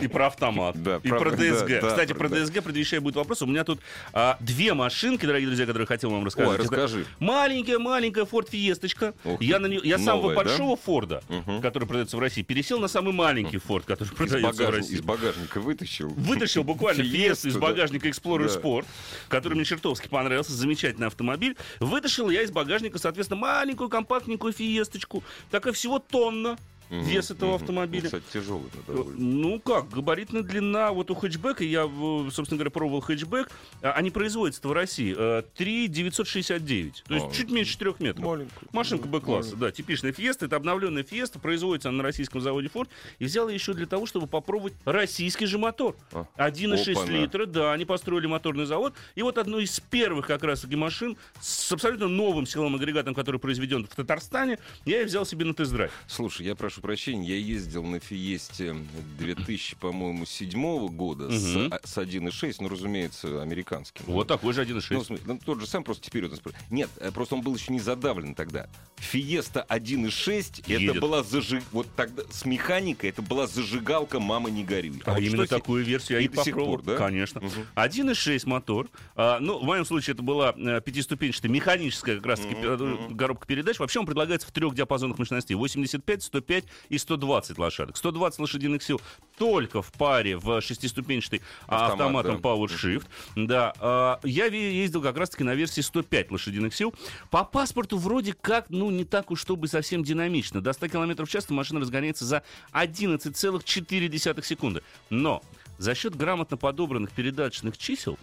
[0.00, 0.82] И про автомат.
[0.82, 1.68] Да, и про- про ДСГ.
[1.68, 2.44] да, да, Кстати, про- про да.
[2.44, 3.42] ДСГ, предвещая будет вопрос.
[3.42, 3.80] У меня тут
[4.12, 6.50] а, две машинки, дорогие друзья, которые хотел вам рассказать.
[6.52, 7.04] Ой, расскажи.
[7.18, 9.14] Маленькая-маленькая Ford Fiestочка.
[9.40, 10.42] Я, на нее, я с самого Новая, да?
[10.44, 11.60] большого Форда, Мгм.
[11.60, 14.94] который продается в России, пересел на самый маленький Ford, который Из, продается в России.
[14.94, 16.08] из багажника вытащил.
[16.10, 17.60] Вытащил буквально Фиесту из да.
[17.60, 18.60] багажника Explorer Да.
[18.60, 18.86] Sport,
[19.28, 21.56] который мне чертовски понравился, замечательный автомобиль.
[21.80, 25.22] Вытащил я из багажника, соответственно, маленькую компактненькую Фиесточку.
[25.50, 26.56] Такая всего тонна
[26.90, 27.62] Мгм, вес этого мгм.
[27.62, 28.02] автомобиля.
[28.02, 28.70] Ну, Кстати, тяжелый.
[28.86, 29.14] довольно.
[29.16, 31.84] Ну как, габаритная длина вот у хэтчбека, я,
[32.30, 33.48] собственно говоря, пробовал хэтчбэк,
[33.82, 38.24] а, они производятся в России, э, 3,969, то есть А, чуть меньше 4 метров.
[38.24, 38.68] Маленькую.
[38.72, 43.24] Машинка Б-класса, да, типичная Фиеста, это обновленная Фиеста, производится она на российском заводе Ford, и
[43.24, 45.96] взял ее еще для того, чтобы попробовать российский же мотор.
[46.12, 47.10] А, 1,6 опа-на.
[47.16, 51.70] литра, да, они построили моторный завод, и вот одну из первых как раз-таки машин с
[51.72, 55.92] абсолютно новым силовым агрегатом, который произведен в Татарстане, я и взял себе на тест-драйв.
[56.06, 58.74] Слушай, я прошу прощения, я ездил на Фиесте
[59.18, 61.72] 2000, по-моему, седьмого года с, Мгм.
[61.72, 64.04] а- с 1.6, ну, разумеется, американским.
[64.06, 65.02] Вот такой же Ну, 1,6.
[65.02, 66.32] в смысле, ну, тот же сам, просто теперь он...
[66.32, 68.68] испро- Нет, э, просто он был еще не задавлен тогда.
[68.96, 70.90] Фиеста 1.6, Едет.
[70.90, 71.62] это была зажиг...
[71.72, 75.00] Вот тогда с механикой это была зажигалка «Мама, не горюй».
[75.04, 76.96] А, вот именно что такую версию я и и до сих пор, да?
[76.96, 77.40] Конечно.
[77.40, 77.66] Мгм.
[77.74, 78.88] 1.6 мотор.
[79.16, 82.76] А, ну, в моем случае это была э, пятиступенчатая механическая как раз таки Мгм, э,
[82.76, 83.16] мгм.
[83.16, 83.78] коробка передач.
[83.78, 85.54] Вообще он предлагается в трех диапазонах мощностей.
[85.56, 87.96] 85, 105 и 120 лошадок.
[87.96, 89.00] 120 лошадиных сил
[89.36, 92.48] только в паре в шестиступенчатой а, Автомат, автоматом да.
[92.48, 93.04] PowerShift.
[93.36, 93.72] Да.
[93.78, 96.94] а, я ездил как раз таки на версии 105 лошадиных сил.
[97.30, 100.60] По паспорту вроде как, ну, не так уж чтобы совсем динамично.
[100.60, 104.82] До 100 км в час машина разгоняется за 11,4 секунды.
[105.08, 105.42] Но
[105.78, 108.18] за счет грамотно подобранных передаточных чисел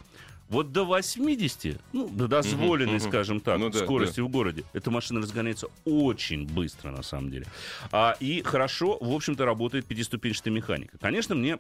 [0.49, 3.09] вот до 80, ну, до дозволенной, мгм.
[3.09, 7.45] скажем так, Ну да, скорости в городе, эта машина разгоняется очень быстро, на самом деле.
[7.91, 10.97] А, и хорошо, в общем-то, работает пятиступенчатая механика.
[10.97, 11.57] Конечно, мне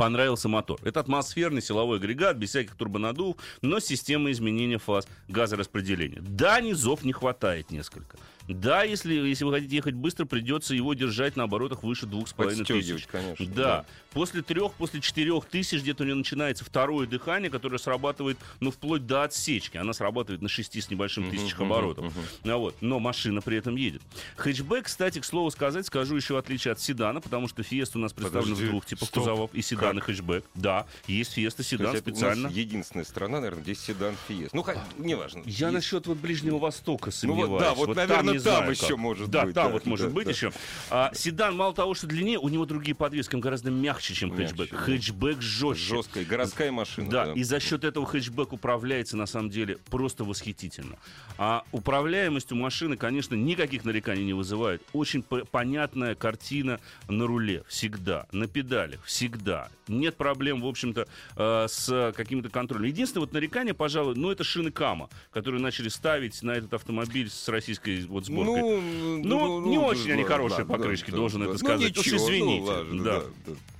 [0.00, 0.80] понравился мотор.
[0.82, 6.22] Это атмосферный силовой агрегат, без всяких турбонаддувов, но с системой изменения фаз газораспределения.
[6.22, 8.16] Да, низов не хватает несколько.
[8.48, 12.32] Да, если, если вы хотите ехать быстро, придется его держать на оборотах выше двух с
[12.32, 13.04] половиной тысяч.
[13.04, 13.46] Подстегивать, конечно.
[13.54, 13.84] Да.
[14.12, 19.06] После трех, после четырех тысяч где-то у него начинается второе дыхание, которое срабатывает, ну, вплоть
[19.06, 19.76] до отсечки.
[19.76, 22.12] Она срабатывает на шести с небольшим Мгм, тысячах оборотов.
[22.42, 22.74] Ну, вот.
[22.80, 24.02] Но машина при этом едет.
[24.36, 28.00] Хэтчбэк, кстати, к слову сказать, скажу еще в отличие от седана, потому что Фиеста у
[28.00, 29.22] нас представлена Подожди, в двух типах стоп.
[29.22, 29.50] кузовов.
[29.54, 30.44] И седан, и хэтчбэк.
[30.54, 32.48] Да, есть Фиеста, седан специально.
[32.48, 34.52] единственная страна, наверное, где седан Фиест.
[34.54, 34.64] Ну,
[34.98, 35.42] неважно.
[35.46, 35.72] Я Есть.
[35.74, 37.48] насчет вот Ближнего Востока Ну сомневаюсь.
[37.48, 38.98] вот, да, вот, наверное, не там знаю, еще как.
[38.98, 40.30] может да, быть, там да, вот может да, быть да.
[40.30, 40.52] еще.
[40.90, 44.46] А, седан, мало того, что длиннее, у него другие подвески, он гораздо мягче, чем Мягче,
[44.54, 44.70] хэтчбэк.
[44.70, 44.76] да.
[44.76, 45.84] Хэтчбэк жестче.
[45.96, 47.10] Жесткая городская машина.
[47.10, 50.96] Да, и за счет этого хэтчбэк управляется на самом деле просто восхитительно.
[51.38, 54.82] А управляемость у машины, конечно, никаких нареканий не вызывает.
[54.92, 59.68] Очень понятная картина на руле всегда, на педалях всегда.
[59.90, 62.86] Нет проблем, в общем-то, э, с каким-то контролем.
[62.86, 67.48] Единственное вот нарекание, пожалуй, ну это шины Кама, которые начали ставить на этот автомобиль с
[67.48, 68.62] российской вот сборкой.
[68.62, 68.80] Ну,
[69.22, 71.46] Ну, не очень они да, хорошие да, покрышки, да, должен да.
[71.46, 71.98] это Ну, сказать.
[71.98, 73.20] Уж ничего, ну, извините, ладно, да.
[73.20, 73.26] да,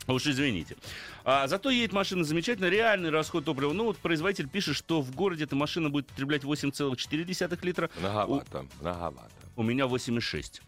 [0.06, 0.12] да.
[0.12, 0.76] Уж извините.
[1.24, 2.66] А, зато едет машина замечательно.
[2.68, 3.72] Реальный расход топлива.
[3.72, 7.90] Ну, вот производитель пишет, что в городе эта машина будет потреблять 8,4 литра.
[8.00, 9.30] Многовато, многовато.
[9.56, 10.60] У меня 8,6.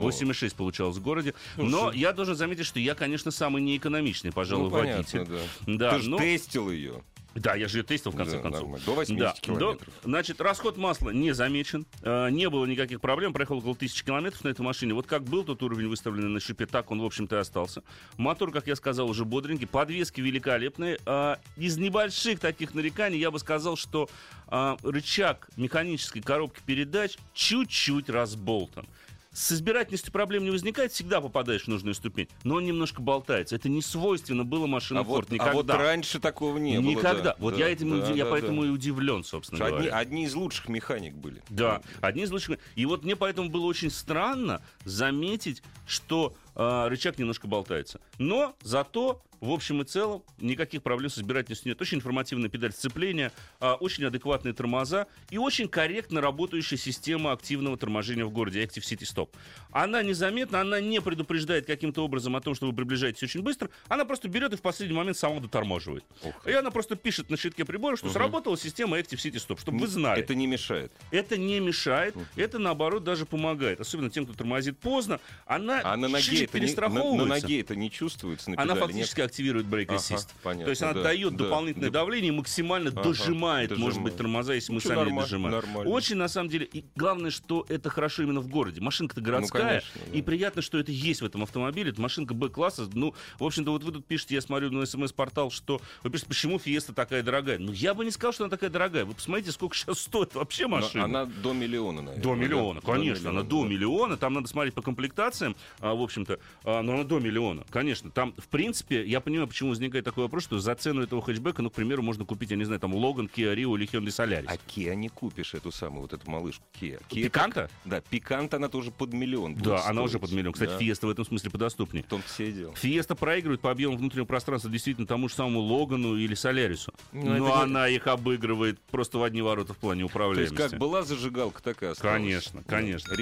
[0.00, 0.08] Ну.
[0.08, 1.34] 8,6 получалось в городе.
[1.54, 1.70] Слушай.
[1.70, 5.26] Но я должен заметить, что я, конечно, самый неэкономичный, пожалуй, Ну, понятно, водитель.
[5.66, 5.74] да.
[5.90, 7.02] Да, Ты же ну, тестил ее.
[7.34, 8.62] да, я же ее тестил в конце Да, концов.
[8.62, 8.86] нормально.
[8.86, 9.88] До 80 Да, километров.
[10.02, 14.42] до- значит, расход масла не замечен, э, не было никаких проблем, проехал около тысячи километров
[14.42, 14.94] на этой машине.
[14.94, 17.82] Вот как был тот уровень выставленный на шипе, так он, в общем-то, и остался.
[18.16, 20.98] Мотор, как я сказал, уже бодренький, подвески великолепные.
[21.06, 24.08] Э, из небольших таких нареканий я бы сказал, что
[24.48, 28.86] э, рычаг механической коробки передач чуть-чуть разболтан.
[29.32, 33.54] С избирательностью проблем не возникает, всегда попадаешь в нужную ступень, но он немножко болтается.
[33.54, 35.52] Это не свойственно было машинам А вот, Ford никогда.
[35.52, 36.90] а вот раньше такого не было.
[36.90, 37.22] Никогда.
[37.22, 38.68] да, вот да, я этим да, уди- я да, поэтому да.
[38.68, 39.96] и удивлен, собственно Одни, говоря.
[39.96, 41.42] одни из лучших механик были.
[41.48, 42.58] Да, одни из лучших.
[42.74, 48.00] И вот мне поэтому было очень странно заметить, что э, рычаг немножко болтается.
[48.18, 51.80] Но зато, в общем и целом, никаких проблем с избирательностью нет.
[51.80, 58.24] Очень информативная педаль сцепления, а, очень адекватные тормоза и очень корректно работающая система активного торможения
[58.24, 59.30] в городе Active City Stop.
[59.70, 63.70] Она незаметна, она не предупреждает каким-то образом о том, что вы приближаетесь очень быстро.
[63.88, 66.04] Она просто берет и в последний момент сама дотормаживает.
[66.22, 69.78] Ух И она просто пишет на щитке прибора, что сработала система Active City Stop, чтобы
[69.78, 70.20] вы знали.
[70.20, 70.92] Это не мешает.
[71.10, 73.80] Это не мешает, это наоборот даже помогает.
[73.80, 75.20] Особенно тем, кто тормозит поздно.
[75.46, 76.08] Она, А на
[76.46, 79.98] ноге не, на, на ноге это не чувствуется на она педали, фактически активирует брейк Ага,
[80.42, 81.44] То есть она да, дает да.
[81.44, 82.00] дополнительное Да.
[82.00, 84.02] давление максимально Ага, дожимает, может дожимает.
[84.04, 85.54] быть, тормоза, если мы Ну, сами нормально, дожимаем.
[85.56, 85.90] нормально.
[85.90, 88.80] Очень, на самом деле, и главное, что это хорошо именно в городе.
[88.80, 90.18] Машинка-то городская, Ну, конечно, да.
[90.18, 91.90] и приятно, что это есть в этом автомобиле.
[91.90, 92.88] Это машинка Б-класса.
[92.92, 96.58] Ну, в общем-то, вот вы тут пишете, я смотрю на смс-портал, что вы пишете, почему
[96.58, 97.58] Фиеста такая дорогая.
[97.58, 99.04] Ну, я бы не сказал, что она такая дорогая.
[99.04, 101.04] Вы посмотрите, сколько сейчас стоит вообще Но машина.
[101.04, 102.22] Она до миллиона, наверное.
[102.22, 102.40] До да?
[102.40, 103.68] миллиона, конечно, она до да.
[103.68, 104.16] миллиона.
[104.16, 106.29] Там надо смотреть по комплектациям, а, в общем-то,
[106.64, 108.10] а, но она до миллиона, конечно.
[108.10, 111.70] Там, в принципе, я понимаю, почему возникает такой вопрос, что за цену этого хэтчбека, ну,
[111.70, 114.46] к примеру, можно купить, я не знаю, там, Логан, Kia Rio или Hyundai Solaris.
[114.48, 117.00] А Kia не купишь эту самую вот эту малышку Kia.
[117.08, 117.70] Kia Пиканта?
[117.84, 119.54] Да, Пиканта она тоже под миллион.
[119.54, 119.98] Да, она стоить.
[120.06, 120.52] уже под миллион.
[120.52, 120.78] Кстати, Да.
[120.78, 122.02] Фиеста в этом смысле подоступнее.
[122.04, 122.74] В том все и дело.
[122.76, 126.92] Фиеста проигрывает по объему внутреннего пространства действительно тому же самому Логану или Солярису.
[127.12, 130.56] Ну, Но не- она их обыгрывает просто в одни ворота в плане То есть управляемости.
[130.56, 132.16] как была зажигалка, так и осталась.
[132.20, 133.14] Конечно, конечно.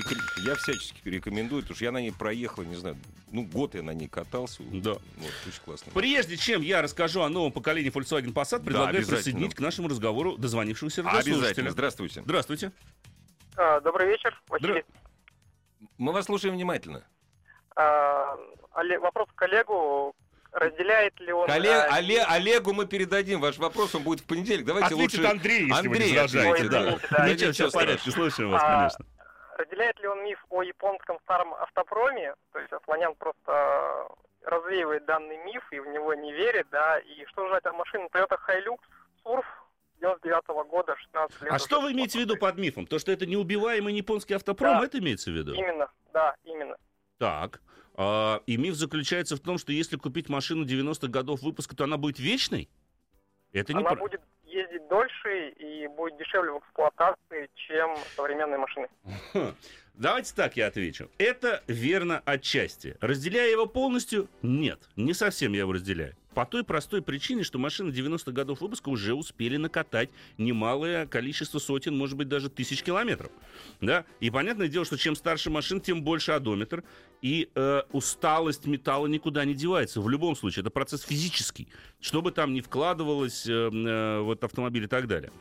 [0.44, 2.97] Я всячески рекомендую, потому что я на ней проехал, не знаю,
[3.31, 4.63] ну год я на ней катался.
[4.63, 4.93] Да.
[4.93, 5.93] Вот, очень классно.
[5.95, 9.17] Прежде чем я расскажу о новом поколении Volkswagen Passat, предлагаю обязательно.
[9.17, 11.71] присоединить к нашему разговору дозвонившегося Обязательно.
[11.71, 12.23] Здравствуйте.
[12.23, 12.73] Здравствуйте.
[13.57, 14.85] А, Добрый вечер, Василий.
[15.99, 17.05] Мы вас слушаем внимательно.
[17.77, 18.37] А,
[19.01, 20.15] Вопрос к коллегу.
[20.53, 21.47] Разделяет ли он...
[21.47, 24.65] Коллег, а, Оле- Олегу мы передадим ваш вопрос, он будет в понедельник.
[24.65, 25.31] Давайте Ответит лучше...
[25.31, 26.69] Андрей, если вы Андрей не возражаете.
[26.69, 26.83] Да.
[27.11, 29.07] Да, Ничего, ничего все в порядке, слушаем вас, А, конечно.
[29.59, 32.35] Разделяет ли он миф о японском старом автопроме?
[32.53, 34.07] То есть Асланян просто
[34.44, 37.01] развеивает данный миф и в него не верит, да?
[37.01, 38.79] И что же это машина Toyota Hilux
[39.25, 39.44] Surf
[40.01, 41.53] 99 года, 16 лет.
[41.53, 42.87] А что вы имеете в виду под мифом?
[42.87, 44.85] То, что это неубиваемый японский автопром, Да.
[44.87, 45.55] это имеется в виду?
[45.55, 46.77] Именно, да, именно.
[47.18, 47.61] Так.
[47.97, 51.97] А, и миф заключается в том, что если купить машину 90-х годов выпуска, то она
[51.97, 52.68] будет вечной?
[53.53, 54.21] Это не Она про- будет
[54.59, 58.88] ездить дольше и будет дешевле в эксплуатации, чем современные машины.
[59.33, 59.55] Хм.
[59.94, 61.11] Давайте так я отвечу.
[61.18, 62.97] Это верно отчасти.
[63.01, 64.29] Разделяя его полностью?
[64.42, 66.14] Нет, не совсем я его разделяю.
[66.38, 71.96] По той простой причине, что машины 90-х годов выпуска уже успели накатать немалое количество сотен,
[71.96, 73.33] может быть, даже тысяч километров.
[73.81, 74.05] Да?
[74.20, 76.85] И понятное дело, что чем старше машин, тем больше одометр.
[77.22, 80.01] И э, усталость металла никуда не девается.
[80.01, 81.66] В любом случае, это процесс физический.
[82.01, 85.33] Что бы там ни вкладывалось э, э, в этот автомобиль и так далее.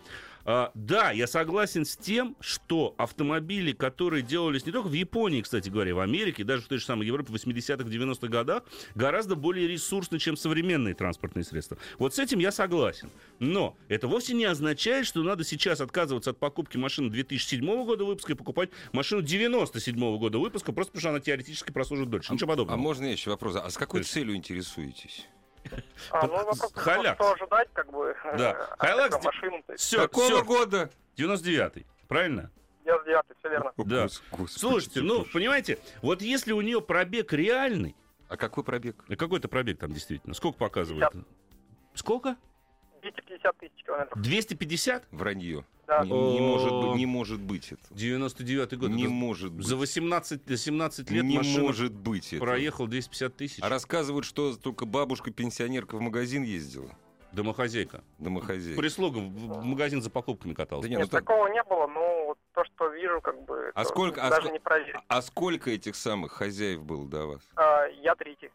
[0.50, 5.68] А, да, я согласен с тем, что автомобили, которые делались не только в Японии, кстати
[5.68, 8.64] говоря, в Америке, даже в той же самой Европе в 80-х, 90-х годах,
[8.96, 11.78] гораздо более ресурсны, чем современные транспортные средства.
[12.00, 13.10] Вот с этим я согласен.
[13.40, 18.32] Но это вовсе не означает, что надо сейчас отказываться от покупки машины 2007 года выпуска
[18.32, 22.32] и покупать машину 97 года выпуска, просто потому что она теоретически прослужит дольше.
[22.32, 22.80] Ничего подобного.
[22.80, 23.58] А можно еще вопрос?
[23.58, 25.28] А с какой целью интересуетесь?
[26.12, 27.16] А, ну, вопрос, Халяк.
[27.16, 28.54] что ожидать, как бы, Да.
[28.80, 30.90] Хайлакс этой машины, то есть, Все, Какого года?
[31.18, 31.86] 99-й.
[32.08, 32.52] Правильно?
[32.86, 33.74] 99 все верно.
[33.78, 34.06] Да.
[34.06, 35.32] Гос- господи Слушайте, ну, боже.
[35.34, 37.96] понимаете, вот если у нее пробег реальный,
[38.30, 38.96] А какой пробег?
[39.10, 41.12] а какой-то пробег там действительно, сколько показывает?
[41.94, 42.38] Сколько?
[43.02, 44.22] 250 тысяч километров.
[44.22, 45.04] 250?
[45.12, 45.66] Вранье.
[45.88, 46.04] Да.
[46.04, 47.82] Не, не может не может быть это.
[47.94, 48.90] 99-й год.
[48.90, 49.66] Не Это может быть.
[49.66, 52.44] За 18-17 лет не может быть это.
[52.44, 53.60] проехал 250 тысяч.
[53.64, 56.90] А рассказывают, что только бабушка-пенсионерка в магазин ездила.
[57.32, 58.04] Домохозяйка.
[58.20, 58.80] Домохозяйка.
[58.80, 60.84] Прислуга в магазин за покупками каталась.
[60.84, 63.72] Да не, Нет, ну так- такого не было, но вот то, что вижу, как бы,
[63.76, 64.96] А сколько- а даже ск- не проверить.
[65.08, 67.42] А сколько этих самых хозяев было до вас?
[67.56, 68.50] А, я третий.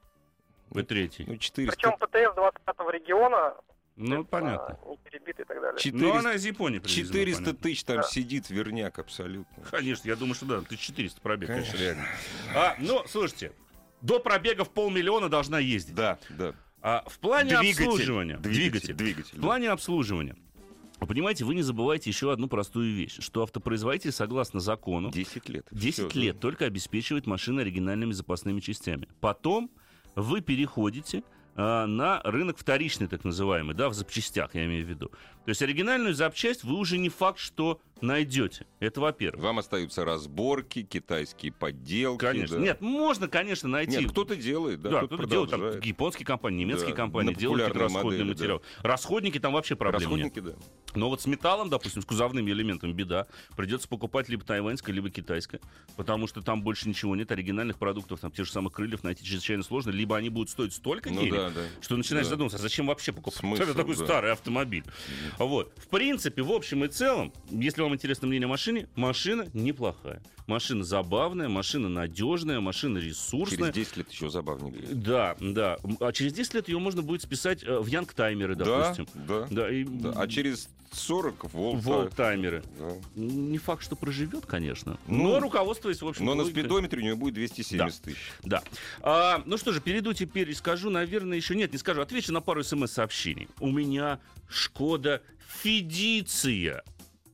[0.70, 1.24] Вы третий.
[1.26, 1.76] Ну, 400.
[1.76, 3.54] Причем ПТС 25 региона,
[4.02, 4.78] Ну, понятно.
[4.82, 5.78] а, не перебитый и так далее.
[5.80, 7.62] 400, Ну, она из Японии привезена, 400 понятно.
[7.62, 8.02] тысяч там Да.
[8.04, 9.64] сидит верняк абсолютно.
[9.70, 11.84] Конечно, я думаю, что да, ты 400 пробег, конечно, Конечно.
[11.84, 12.08] реально.
[12.54, 13.52] А, ну, слушайте,
[14.00, 15.94] до пробега в полмиллиона должна ездить.
[15.94, 16.54] Да, да.
[16.80, 18.36] А в плане Двигатель, обслуживания...
[18.38, 18.94] Двигатель.
[18.94, 19.38] Двигатель.
[19.38, 20.36] В плане обслуживания.
[20.98, 25.66] Вы понимаете, вы не забывайте еще одну простую вещь, что автопроизводитель, согласно закону, 10 лет.
[25.72, 26.40] 10 Всё, лет да.
[26.40, 29.08] только обеспечивает машины оригинальными запасными частями.
[29.20, 29.70] Потом
[30.14, 35.10] вы переходите на рынок вторичный, так называемый, да, в запчастях, я имею в виду.
[35.44, 38.66] То есть оригинальную запчасть вы уже не факт, что найдете.
[38.80, 39.42] Это во-первых.
[39.42, 42.20] Вам остаются разборки, китайские подделки.
[42.20, 42.56] Конечно.
[42.56, 42.62] да.
[42.62, 43.98] Нет, можно, конечно, найти.
[43.98, 47.62] Нет, кто-то делает, да, Да, кто-то кто-то делает, там, японские компании, немецкие Да, компании делают
[47.62, 48.60] какие-то расходные модели, материалы.
[48.82, 50.36] Расходники там вообще проблем нет.
[50.36, 50.54] Расходники, да.
[50.94, 53.26] Но вот с металлом, допустим, с кузовными элементами беда.
[53.56, 55.60] Придется покупать либо тайваньское, либо китайское.
[55.96, 57.30] Потому что там больше ничего нет.
[57.32, 59.90] Оригинальных продуктов, там тех же самых крыльев найти чрезвычайно сложно.
[59.90, 61.60] Либо они будут стоить столько Ну денег, да, да.
[61.80, 62.30] что начинаешь Да.
[62.30, 64.04] задумываться, а зачем вообще покупать Смысл, такой да.
[64.04, 64.84] старый автомобиль.
[65.38, 65.72] Вот.
[65.76, 70.22] В принципе, в общем и целом, если вам интересно мнение о машине, машина неплохая.
[70.46, 73.72] Машина забавная, машина надежная, машина ресурсная.
[73.72, 74.72] Через 10 лет еще забавнее.
[74.72, 75.02] будет.
[75.02, 75.78] Да, да.
[76.00, 79.06] А через 10 лет ее можно будет списать э, в янг-таймеры, допустим.
[79.14, 79.46] Да, да.
[79.50, 80.12] Да, и да.
[80.16, 81.82] А через 40 волт.
[81.84, 82.62] волт-таймеры.
[82.78, 82.90] Да.
[83.14, 84.98] Не факт, что проживет, конечно.
[85.06, 86.64] Ну, но руководствуясь, в общем Но на логикой.
[86.64, 88.18] спидометре у него будет 270 тысяч.
[88.42, 88.62] Да.
[89.00, 92.00] А, ну что же, перейду теперь и скажу, наверное, еще нет, не скажу.
[92.00, 93.48] Отвечу на пару смс-сообщений.
[93.60, 95.22] У меня Шкода
[95.62, 96.82] Федиция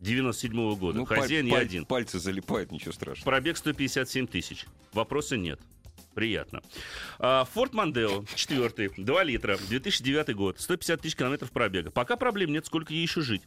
[0.00, 0.98] 97 года.
[0.98, 1.84] Ну, Хозяин паль- я паль- один.
[1.86, 3.24] Пальцы залипают, ничего страшного.
[3.24, 4.66] Пробег 157 тысяч.
[4.92, 5.60] Вопроса нет.
[6.14, 6.62] Приятно.
[7.20, 11.90] А, Форд Мандео, четвертый, 2 литра, 2009 год, 150 тысяч километров пробега.
[11.92, 13.42] Пока проблем нет, сколько ей еще жить.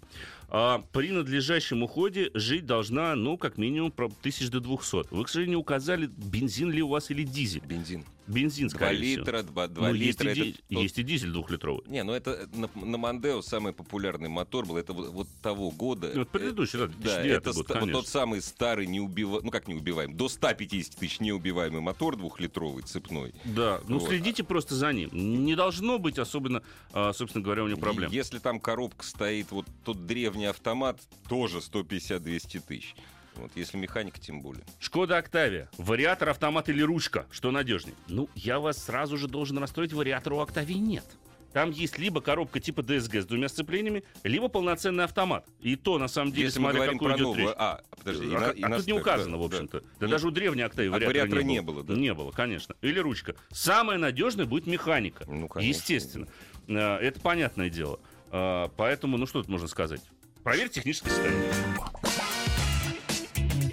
[0.54, 5.14] А, при надлежащем уходе жить должна, ну, как минимум, тысяч до 200.
[5.14, 7.62] Вы, к сожалению, указали, бензин ли у вас или дизель.
[7.66, 8.04] Бензин.
[8.28, 9.20] Бензин, 2 скорее всего.
[9.26, 10.32] литра, 2, 2 Ну, есть, литра.
[10.46, 11.84] и, это есть и дизель двухлитровый.
[11.88, 14.78] Не, ну это на, на Мандео самый популярный мотор был.
[14.78, 16.12] Это вот, вот того года.
[16.14, 19.44] Ну, вот предыдущий, да, Э, Да, 2009 это год, ста- вот тот самый старый неубиваемый,
[19.44, 23.34] ну как неубиваемый, до 150 тысяч неубиваемый мотор двухлитровый, цепной.
[23.44, 24.08] Да, ну Вот.
[24.10, 25.10] следите просто за ним.
[25.12, 26.62] Не должно быть особенно,
[26.94, 28.12] а, собственно говоря, у него проблем.
[28.12, 31.00] Если там коробка стоит, вот тот древний автомат,
[31.30, 32.96] тоже 150-200 тысяч.
[33.36, 34.64] Вот, если механика, тем более.
[34.80, 35.70] Шкода Октавия.
[35.78, 37.26] Вариатор, автомат или ручка?
[37.32, 37.96] Что надежнее?
[38.08, 41.06] Ну, я вас сразу же должен расстроить, вариатора у Октавии нет.
[41.54, 45.46] Там есть либо коробка типа DSG с двумя сцеплениями, либо полноценный автомат.
[45.60, 47.40] И то, на самом деле, Если смотря какую про идет новую...
[47.42, 47.56] речь.
[47.58, 48.34] А, подожди.
[48.34, 49.80] А, а и тут не указано, да, в общем-то.
[49.82, 50.12] Да, Нет.
[50.12, 51.76] даже у древней Октавии А вариатора, вариатора не, не было.
[51.76, 51.94] было, да?
[51.96, 52.76] Не было, конечно.
[52.82, 53.36] Или ручка.
[53.50, 55.26] Самое надежное будет механика.
[55.28, 55.70] Ну, конечно.
[55.78, 56.28] Естественно.
[56.68, 58.00] Э, Это понятное дело.
[58.32, 60.02] Э, Поэтому, ну что тут можно сказать?
[60.44, 61.52] Проверь техническое состояние.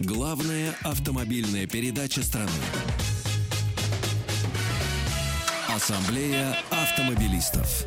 [0.01, 2.51] Главная автомобильная передача страны.
[5.69, 7.87] Ассамблея автомобилистов.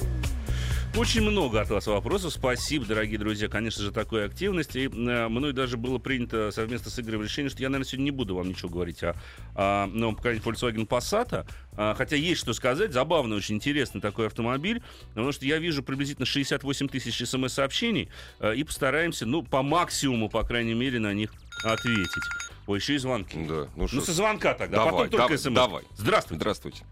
[0.97, 2.34] Очень много от вас вопросов.
[2.34, 4.77] Спасибо, дорогие друзья, конечно же, такой активности.
[4.79, 8.12] И, э, мной даже было принято совместно с Игорем решение, что я, наверное, сегодня не
[8.12, 9.15] буду вам ничего говорить о,
[9.56, 11.48] о новом поколении Volkswagen Passat.
[11.77, 12.92] А, хотя есть что сказать.
[12.92, 14.83] Забавный, очень интересный такой автомобиль.
[15.10, 18.10] Потому что я вижу приблизительно 68 тысяч смс-сообщений.
[18.42, 21.31] э, и постараемся, ну, по максимуму, по крайней мере, на них
[21.63, 22.23] ответить.
[22.67, 23.37] Ой, еще и звонки.
[23.48, 25.54] Да, ну Ну, со звонка тогда, а Давай, потом только дав- смс.
[25.56, 25.83] давай.
[25.96, 26.35] Здравствуйте.
[26.42, 26.83] здравствуйте.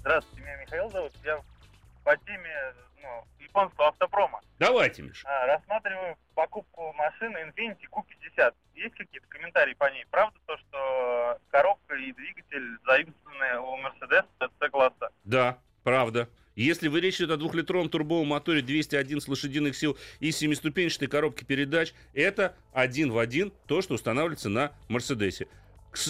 [0.00, 1.12] Здравствуйте, меня Михаил зовут.
[1.24, 1.40] Я
[2.04, 2.50] по теме
[3.56, 4.40] японского автопрома.
[4.58, 5.22] Давайте, Миш.
[5.24, 8.54] А, рассматриваю покупку машины Infiniti Q50.
[8.74, 10.04] Есть какие-то комментарии по ней?
[10.10, 14.24] Правда то, что коробка и двигатель заимствованы у Mercedes
[14.60, 15.10] C-класса?
[15.24, 16.28] Да, правда.
[16.54, 21.92] Если вы речь идет о двухлитровом турбовом моторе 211 лошадиных сил и семиступенчатой коробке передач,
[22.14, 25.48] это один в один то, что устанавливается на Мерседесе.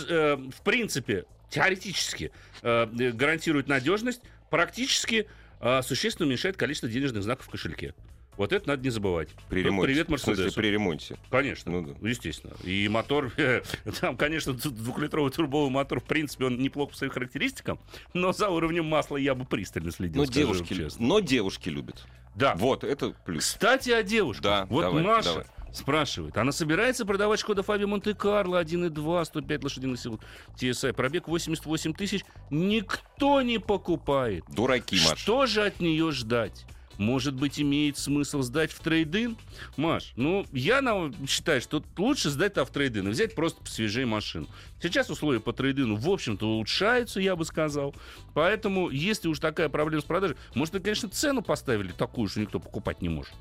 [0.08, 2.32] Э, в принципе, теоретически
[2.62, 5.28] э, гарантирует надежность, практически
[5.60, 7.94] э, существенно уменьшает количество денежных знаков в кошельке.
[8.36, 9.30] Вот это надо не забывать.
[9.48, 9.86] При Тут ремонте.
[9.86, 10.56] Привет В смысле, Мерседесу.
[10.60, 11.16] при ремонте.
[11.30, 12.08] Конечно, Ну да.
[12.08, 12.52] естественно.
[12.64, 13.32] И мотор,
[14.00, 17.78] там, конечно, двухлитровый турбовый мотор, в принципе, он неплох по своим характеристикам,
[18.12, 22.04] но за уровнем масла я бы пристально следил, Но девушки, но девушки любят.
[22.34, 22.54] Да.
[22.56, 23.44] Вот, это плюс.
[23.44, 24.42] Кстати, о девушках.
[24.44, 25.46] Да, вот давай, Маша давай.
[25.72, 30.20] Спрашивает, она собирается продавать Шкода Фаби Монте-Карло 1.2, 105 лошадиных сил
[30.56, 34.44] TSI, пробег 88 тысяч, никто не покупает.
[34.48, 35.18] Дураки, Маш.
[35.18, 36.64] Что же от нее ждать?
[36.98, 39.36] Может быть, имеет смысл сдать в трейдин?
[39.76, 44.46] Маш, ну, я на- считаю, что лучше сдать-то в трейдин и взять просто посвежее машину.
[44.80, 47.94] Сейчас условия по трейдину, в общем-то, улучшаются, я бы сказал.
[48.34, 52.60] Поэтому, если уж такая проблема с продажей, может, вы, конечно, цену поставили такую, что никто
[52.60, 53.32] покупать не может.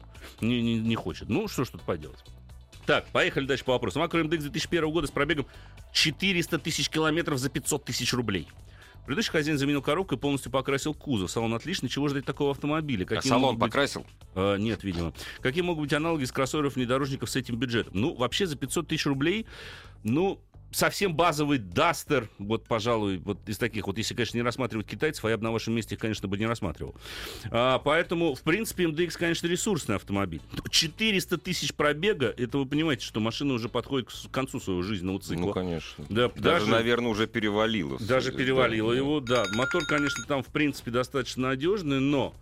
[0.42, 1.30] Не, не, не хочет.
[1.30, 2.24] Ну, что ж тут поделать.
[2.86, 4.00] Так, поехали дальше по вопросу.
[4.00, 5.48] Макро МДХ 2001 года с пробегом
[5.94, 8.48] 400 тысяч километров за 500 тысяч рублей.
[9.06, 11.30] Предыдущий хозяин заменил коробку и полностью покрасил кузов.
[11.30, 11.90] Салон отличный.
[11.90, 13.04] Чего ждать такого автомобиля?
[13.04, 14.06] А Какие салон могут быть- покрасил?
[14.34, 15.14] Э, нет, видимо.
[15.42, 17.94] Какие могут быть аналоги с кроссоверов внедорожников с этим бюджетом?
[17.96, 19.46] Ну, вообще за 500 тысяч рублей,
[20.04, 20.40] ну,
[20.76, 25.30] совсем базовый Дастер, вот, пожалуй, вот из таких, вот если, конечно, не рассматривать китайцев, а
[25.30, 26.96] я бы на вашем месте их, конечно, бы не рассматривал.
[27.50, 30.42] А, поэтому, в принципе, MDX, конечно, ресурсный автомобиль.
[30.70, 35.46] 400 тысяч пробега, это вы понимаете, что машина уже подходит к концу своего жизненного цикла.
[35.48, 36.06] Ну, конечно.
[36.10, 37.98] Да, Даже, даже- наверное, уже перевалило.
[38.00, 38.98] Даже Да, перевалило да.
[38.98, 39.46] его, да.
[39.54, 42.36] Мотор, конечно, там, в принципе, достаточно надежный, но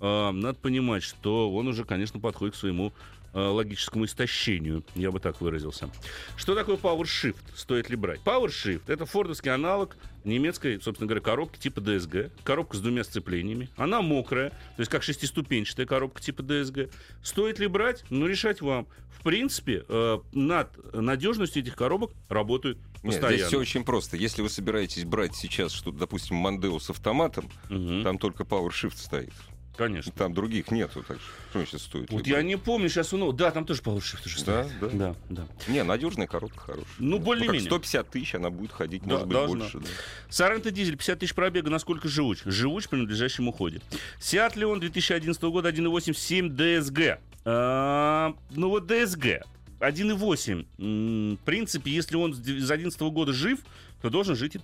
[0.00, 2.92] э, надо понимать, что он уже, конечно, подходит к своему
[3.32, 5.90] логическому истощению, я бы так выразился.
[6.36, 7.36] Что такое PowerShift?
[7.54, 8.20] Стоит ли брать?
[8.24, 12.30] PowerShift— это фордовский аналог немецкой, собственно говоря, коробки типа DSG.
[12.44, 13.68] Коробка с двумя сцеплениями.
[13.76, 16.92] Она мокрая, то есть как шестиступенчатая коробка типа DSG.
[17.22, 18.04] Стоит ли брать?
[18.10, 18.86] Ну, решать вам.
[19.18, 23.36] В принципе, э, над надежностью этих коробок работают Нет, постоянно.
[23.36, 24.16] здесь все очень просто.
[24.16, 28.02] Если вы собираетесь брать сейчас что-то, допустим, Мандео с автоматом, Мгм.
[28.02, 29.32] там только PowerShift стоит.
[29.76, 30.12] Конечно.
[30.12, 31.18] Там других нету, так
[31.50, 32.10] что он сейчас стоит?
[32.10, 32.32] Вот любой?
[32.32, 34.78] я не помню сейчас, ну, да, там тоже уже Да, стоит.
[34.80, 34.88] да.
[34.90, 35.46] Да, да.
[35.72, 36.86] Не, надежная коробка хорошая.
[36.98, 37.62] Ну, как более-менее.
[37.70, 39.58] 150 тысяч она будет ходить, Да, может быть, должна.
[39.60, 39.78] больше.
[39.78, 39.86] да.
[40.28, 42.40] Соренто дизель, 50 тысяч пробега, насколько живуч?
[42.44, 43.80] Живуч при надлежащем уходе.
[44.20, 47.18] Сиат Леон 2011 года, 1.8, 7 DSG.
[47.46, 49.40] А, ну вот DSG.
[49.78, 50.66] 1.8.
[50.78, 53.60] М, В принципе, если он с 2011 года жив,
[54.02, 54.60] то должен жить и,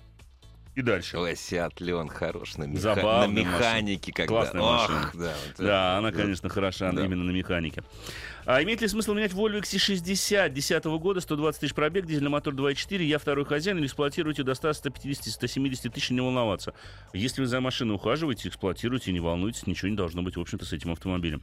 [0.77, 1.17] и дальше.
[1.35, 4.11] Сиат Леон хорош на, меха- Забавная на механике.
[4.13, 4.27] Когда...
[4.27, 5.11] Классная Ох, машина.
[5.15, 7.03] да, вот Да, это- она, конечно, хороша Да.
[7.03, 7.83] именно на механике.
[8.45, 13.03] А имеет ли смысл менять Volvo XC60 10 года, 120 тысяч пробег, дизельный мотор 2.4,
[13.03, 16.73] я второй хозяин, или эксплуатируете до 100, 150, 170 тысяч, не волноваться.
[17.11, 20.73] Если вы за машиной ухаживаете, эксплуатируете, не волнуйтесь, ничего не должно быть, в общем-то, с
[20.73, 21.41] этим автомобилем.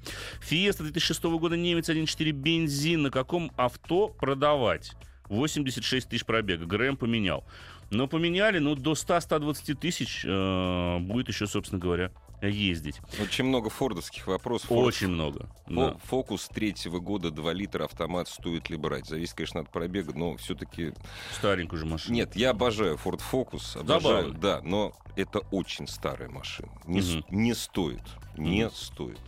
[0.49, 4.93] Fiesta 2006 года, немец 1.4, бензин, на каком авто продавать?
[5.29, 6.67] 86 тысяч пробега.
[6.67, 7.45] ГРМ поменял.
[7.91, 12.11] Но поменяли, ну, до 100-120 тысяч э, будет еще, собственно говоря,
[12.43, 13.01] ездить.
[13.23, 14.69] Очень много фордовских вопросов.
[14.71, 15.49] Форд- Очень много.
[15.67, 15.97] Да.
[16.05, 19.07] Фокус третьего года 2 литра автомат стоит ли брать?
[19.07, 20.93] Зависит, конечно, от пробега, но все-таки...
[21.33, 22.15] Старенькую же машину.
[22.17, 26.69] Нет, я обожаю Ford Focus, обожаю, да, но это очень старая машина.
[26.87, 27.25] Не, Мгм.
[27.31, 28.03] не стоит,
[28.37, 28.75] не Мгм.
[28.75, 29.19] стоит.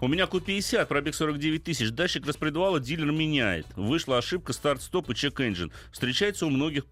[0.00, 1.90] У меня Q50, пробег 49 тысяч.
[1.90, 3.66] Датчик распредвала дилер меняет.
[3.74, 5.72] Вышла ошибка, старт-стоп и чек-энджин.
[5.90, 6.86] Встречается у многих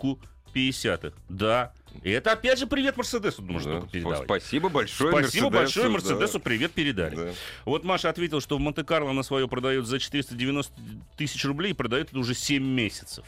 [0.59, 1.13] Q50.
[1.29, 1.73] Да.
[2.03, 3.87] И это опять же привет Мерседесу можно Да.
[3.87, 4.25] передавать.
[4.25, 6.21] Спасибо большое Спасибо большое Мерседесу, да.
[6.21, 7.17] Мерседесу, привет передали.
[7.17, 7.31] Да.
[7.65, 10.73] Вот Маша ответила, что в Монте-Карло она свое продает за 490
[11.17, 13.25] тысяч рублей и продает это уже 7 месяцев.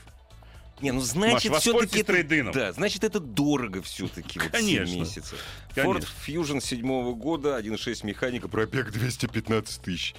[0.80, 2.54] Не, ну значит, Маш, все-таки трейдином.
[2.54, 4.38] Да, значит, это дорого все-таки.
[4.38, 4.86] Вот Конечно.
[4.86, 5.44] 7 месяцев.
[5.74, 10.14] Ford Fusion седьмого года, 1.6 механика, пробег 215 тысяч.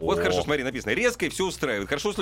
[0.00, 0.92] Вот хорошо, смотри, написано.
[0.92, 1.88] Резко и все устраивает.
[1.88, 2.12] Хорошо,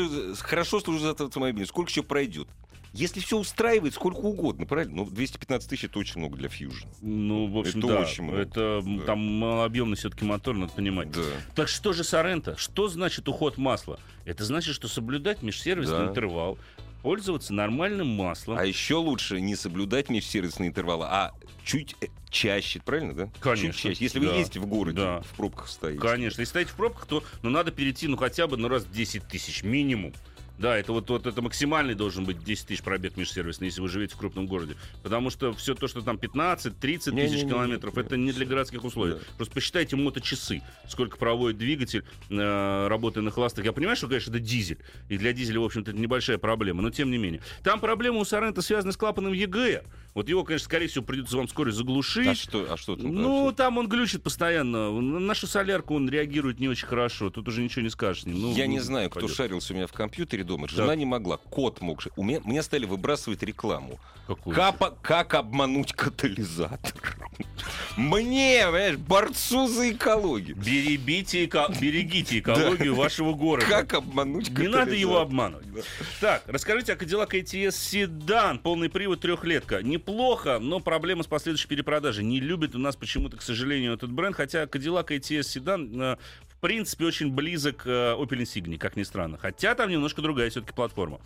[0.40, 1.66] хорошо служит этот автомобиль.
[1.66, 2.48] Сколько еще пройдет?
[2.92, 4.94] Если все устраивает, сколько угодно, правильно?
[4.94, 6.86] Ну, 215 тысяч это очень много для Fusion.
[7.02, 7.98] Ну, в общем, Это да.
[8.00, 8.38] очень много.
[8.38, 9.02] Это Да.
[9.04, 11.10] там малообъемный все-таки мотор, надо понимать.
[11.10, 11.22] Да.
[11.56, 12.56] Так что же Сорента?
[12.56, 13.98] Что значит уход масла?
[14.24, 16.06] Это значит, что соблюдать межсервисный Да.
[16.06, 16.56] интервал,
[17.04, 18.58] пользоваться нормальным маслом.
[18.58, 21.32] А еще лучше не соблюдать межсервисные интервалы, а
[21.62, 23.30] чуть э, чаще, правильно, да?
[23.40, 24.04] Конечно, Чуть чаще.
[24.04, 25.20] Если вы да, ездите в городе, да.
[25.20, 26.00] в пробках стоите.
[26.00, 28.90] Конечно, если стоите в пробках, то ну, надо перейти ну, хотя бы ну, раз в
[28.90, 30.14] 10 тысяч минимум.
[30.58, 34.14] Да, это вот, вот это максимальный должен быть 10 тысяч пробег межсервисный, если вы живете
[34.14, 34.76] в крупном городе.
[35.02, 37.48] Потому что все то, что там 15-30 тысяч Не-не-не-не.
[37.48, 39.14] километров, это не для городских условий.
[39.14, 39.20] Да.
[39.36, 43.64] Просто посчитайте моточасы, сколько проводит двигатель, э, работая на холостых.
[43.64, 44.78] Я понимаю, что, конечно, это дизель.
[45.08, 47.40] И для дизеля, в общем-то, это небольшая проблема, но тем не менее.
[47.62, 49.82] Там проблема у Сорента связана с клапаном ЕГР.
[50.14, 52.28] Вот его, конечно, скорее всего, придется вам вскоре заглушить.
[52.28, 53.12] А что, а что там?
[53.12, 53.56] Ну, дальше?
[53.56, 54.92] там он глючит постоянно.
[54.92, 57.30] На нашу солярку он реагирует не очень хорошо.
[57.30, 58.40] Тут уже ничего не скажешь с ним.
[58.40, 59.36] Ну, Я не ну, знаю, кто пойдет.
[59.36, 60.68] шарился у меня в компьютере дома.
[60.68, 60.98] Жена Так.
[60.98, 62.00] не могла, кот мог.
[62.16, 63.98] У меня, мне стали выбрасывать рекламу.
[64.28, 64.54] Какую?
[64.54, 67.18] Капа- как обмануть катализатор.
[67.96, 70.56] Мне, понимаешь, борцу за экологию.
[70.56, 73.66] Берегите, эко- берегите экологию вашего города.
[73.68, 75.22] Как обмануть Не надо его катализатор?
[75.22, 75.66] обманывать.
[76.20, 79.82] Так, расскажите о Cadillac ATS седан, полный привод, трехлетка.
[80.14, 82.24] Неплохо, но проблема с последующей перепродажей.
[82.24, 86.16] Не любит у нас почему-то, к сожалению, этот бренд, хотя Cadillac ATS седан э,
[86.50, 89.38] в принципе очень близок к э, Opel Insignia, как ни странно.
[89.38, 91.20] Хотя там немножко другая все-таки платформа.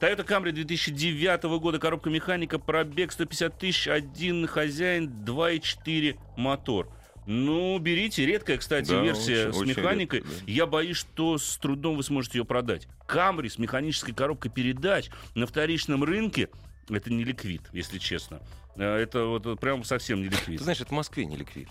[0.00, 6.88] Toyota Camry 2009 года, коробка механика, пробег 150 тысяч, один хозяин, 2.4 мотор.
[7.26, 8.24] Ну, берите.
[8.24, 10.20] Редкая, кстати, Да, версия очень- с очень механикой.
[10.20, 10.52] редкая, да.
[10.52, 12.88] Я боюсь, что с трудом вы сможете ее продать.
[13.06, 16.48] Камри с механической коробкой передач на вторичном рынке
[16.90, 18.40] это не ликвид, если честно.
[18.76, 20.58] Э, Это вот прям совсем не ликвид.
[20.58, 21.68] Ты знаешь, это в Москве не ликвид.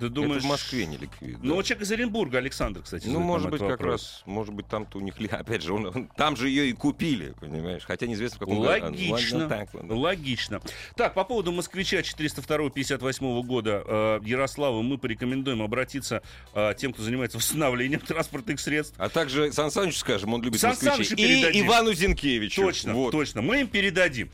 [0.00, 0.38] Ты думаешь...
[0.38, 1.38] Это в Москве не ликвид.
[1.42, 1.54] Ну, да.
[1.56, 3.06] вот человек из Оренбурга, Александр, кстати.
[3.06, 6.36] Ну, может быть, как раз, может быть, там-то у них, опять же, он- он- там
[6.36, 8.84] же ее и купили, понимаешь, хотя неизвестно, в каком году.
[8.86, 9.38] Логично.
[9.40, 9.94] Ладно, так, ладно.
[9.94, 10.60] Логично.
[10.96, 16.22] Так, по поводу москвича 402-58 года э, Ярослава мы порекомендуем обратиться
[16.54, 18.94] э, тем, кто занимается восстановлением транспортных средств.
[18.98, 20.92] А также Сан Саныч, скажем, он любит Сан москвичей.
[21.04, 21.66] Санычу И передадим.
[21.66, 22.62] Ивану Зинкевичу.
[22.62, 23.10] Точно, Вот.
[23.12, 23.42] точно.
[23.42, 24.30] Мы им передадим.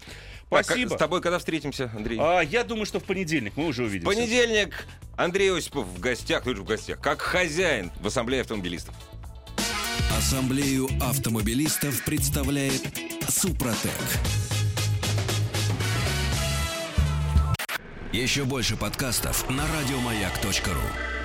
[0.50, 0.94] Так, Спасибо.
[0.94, 2.18] С тобой когда встретимся, Андрей?
[2.20, 4.14] А, я думаю, что в понедельник мы уже увидимся.
[4.14, 4.86] Понедельник.
[5.16, 8.94] Андрей Осипов в гостях, ну, в гостях, как хозяин в Ассамблее автомобилистов.
[10.16, 12.82] Ассамблею автомобилистов представляет
[13.28, 13.90] Супротек.
[18.12, 21.15] Еще больше подкастов на радиомаяк.ру.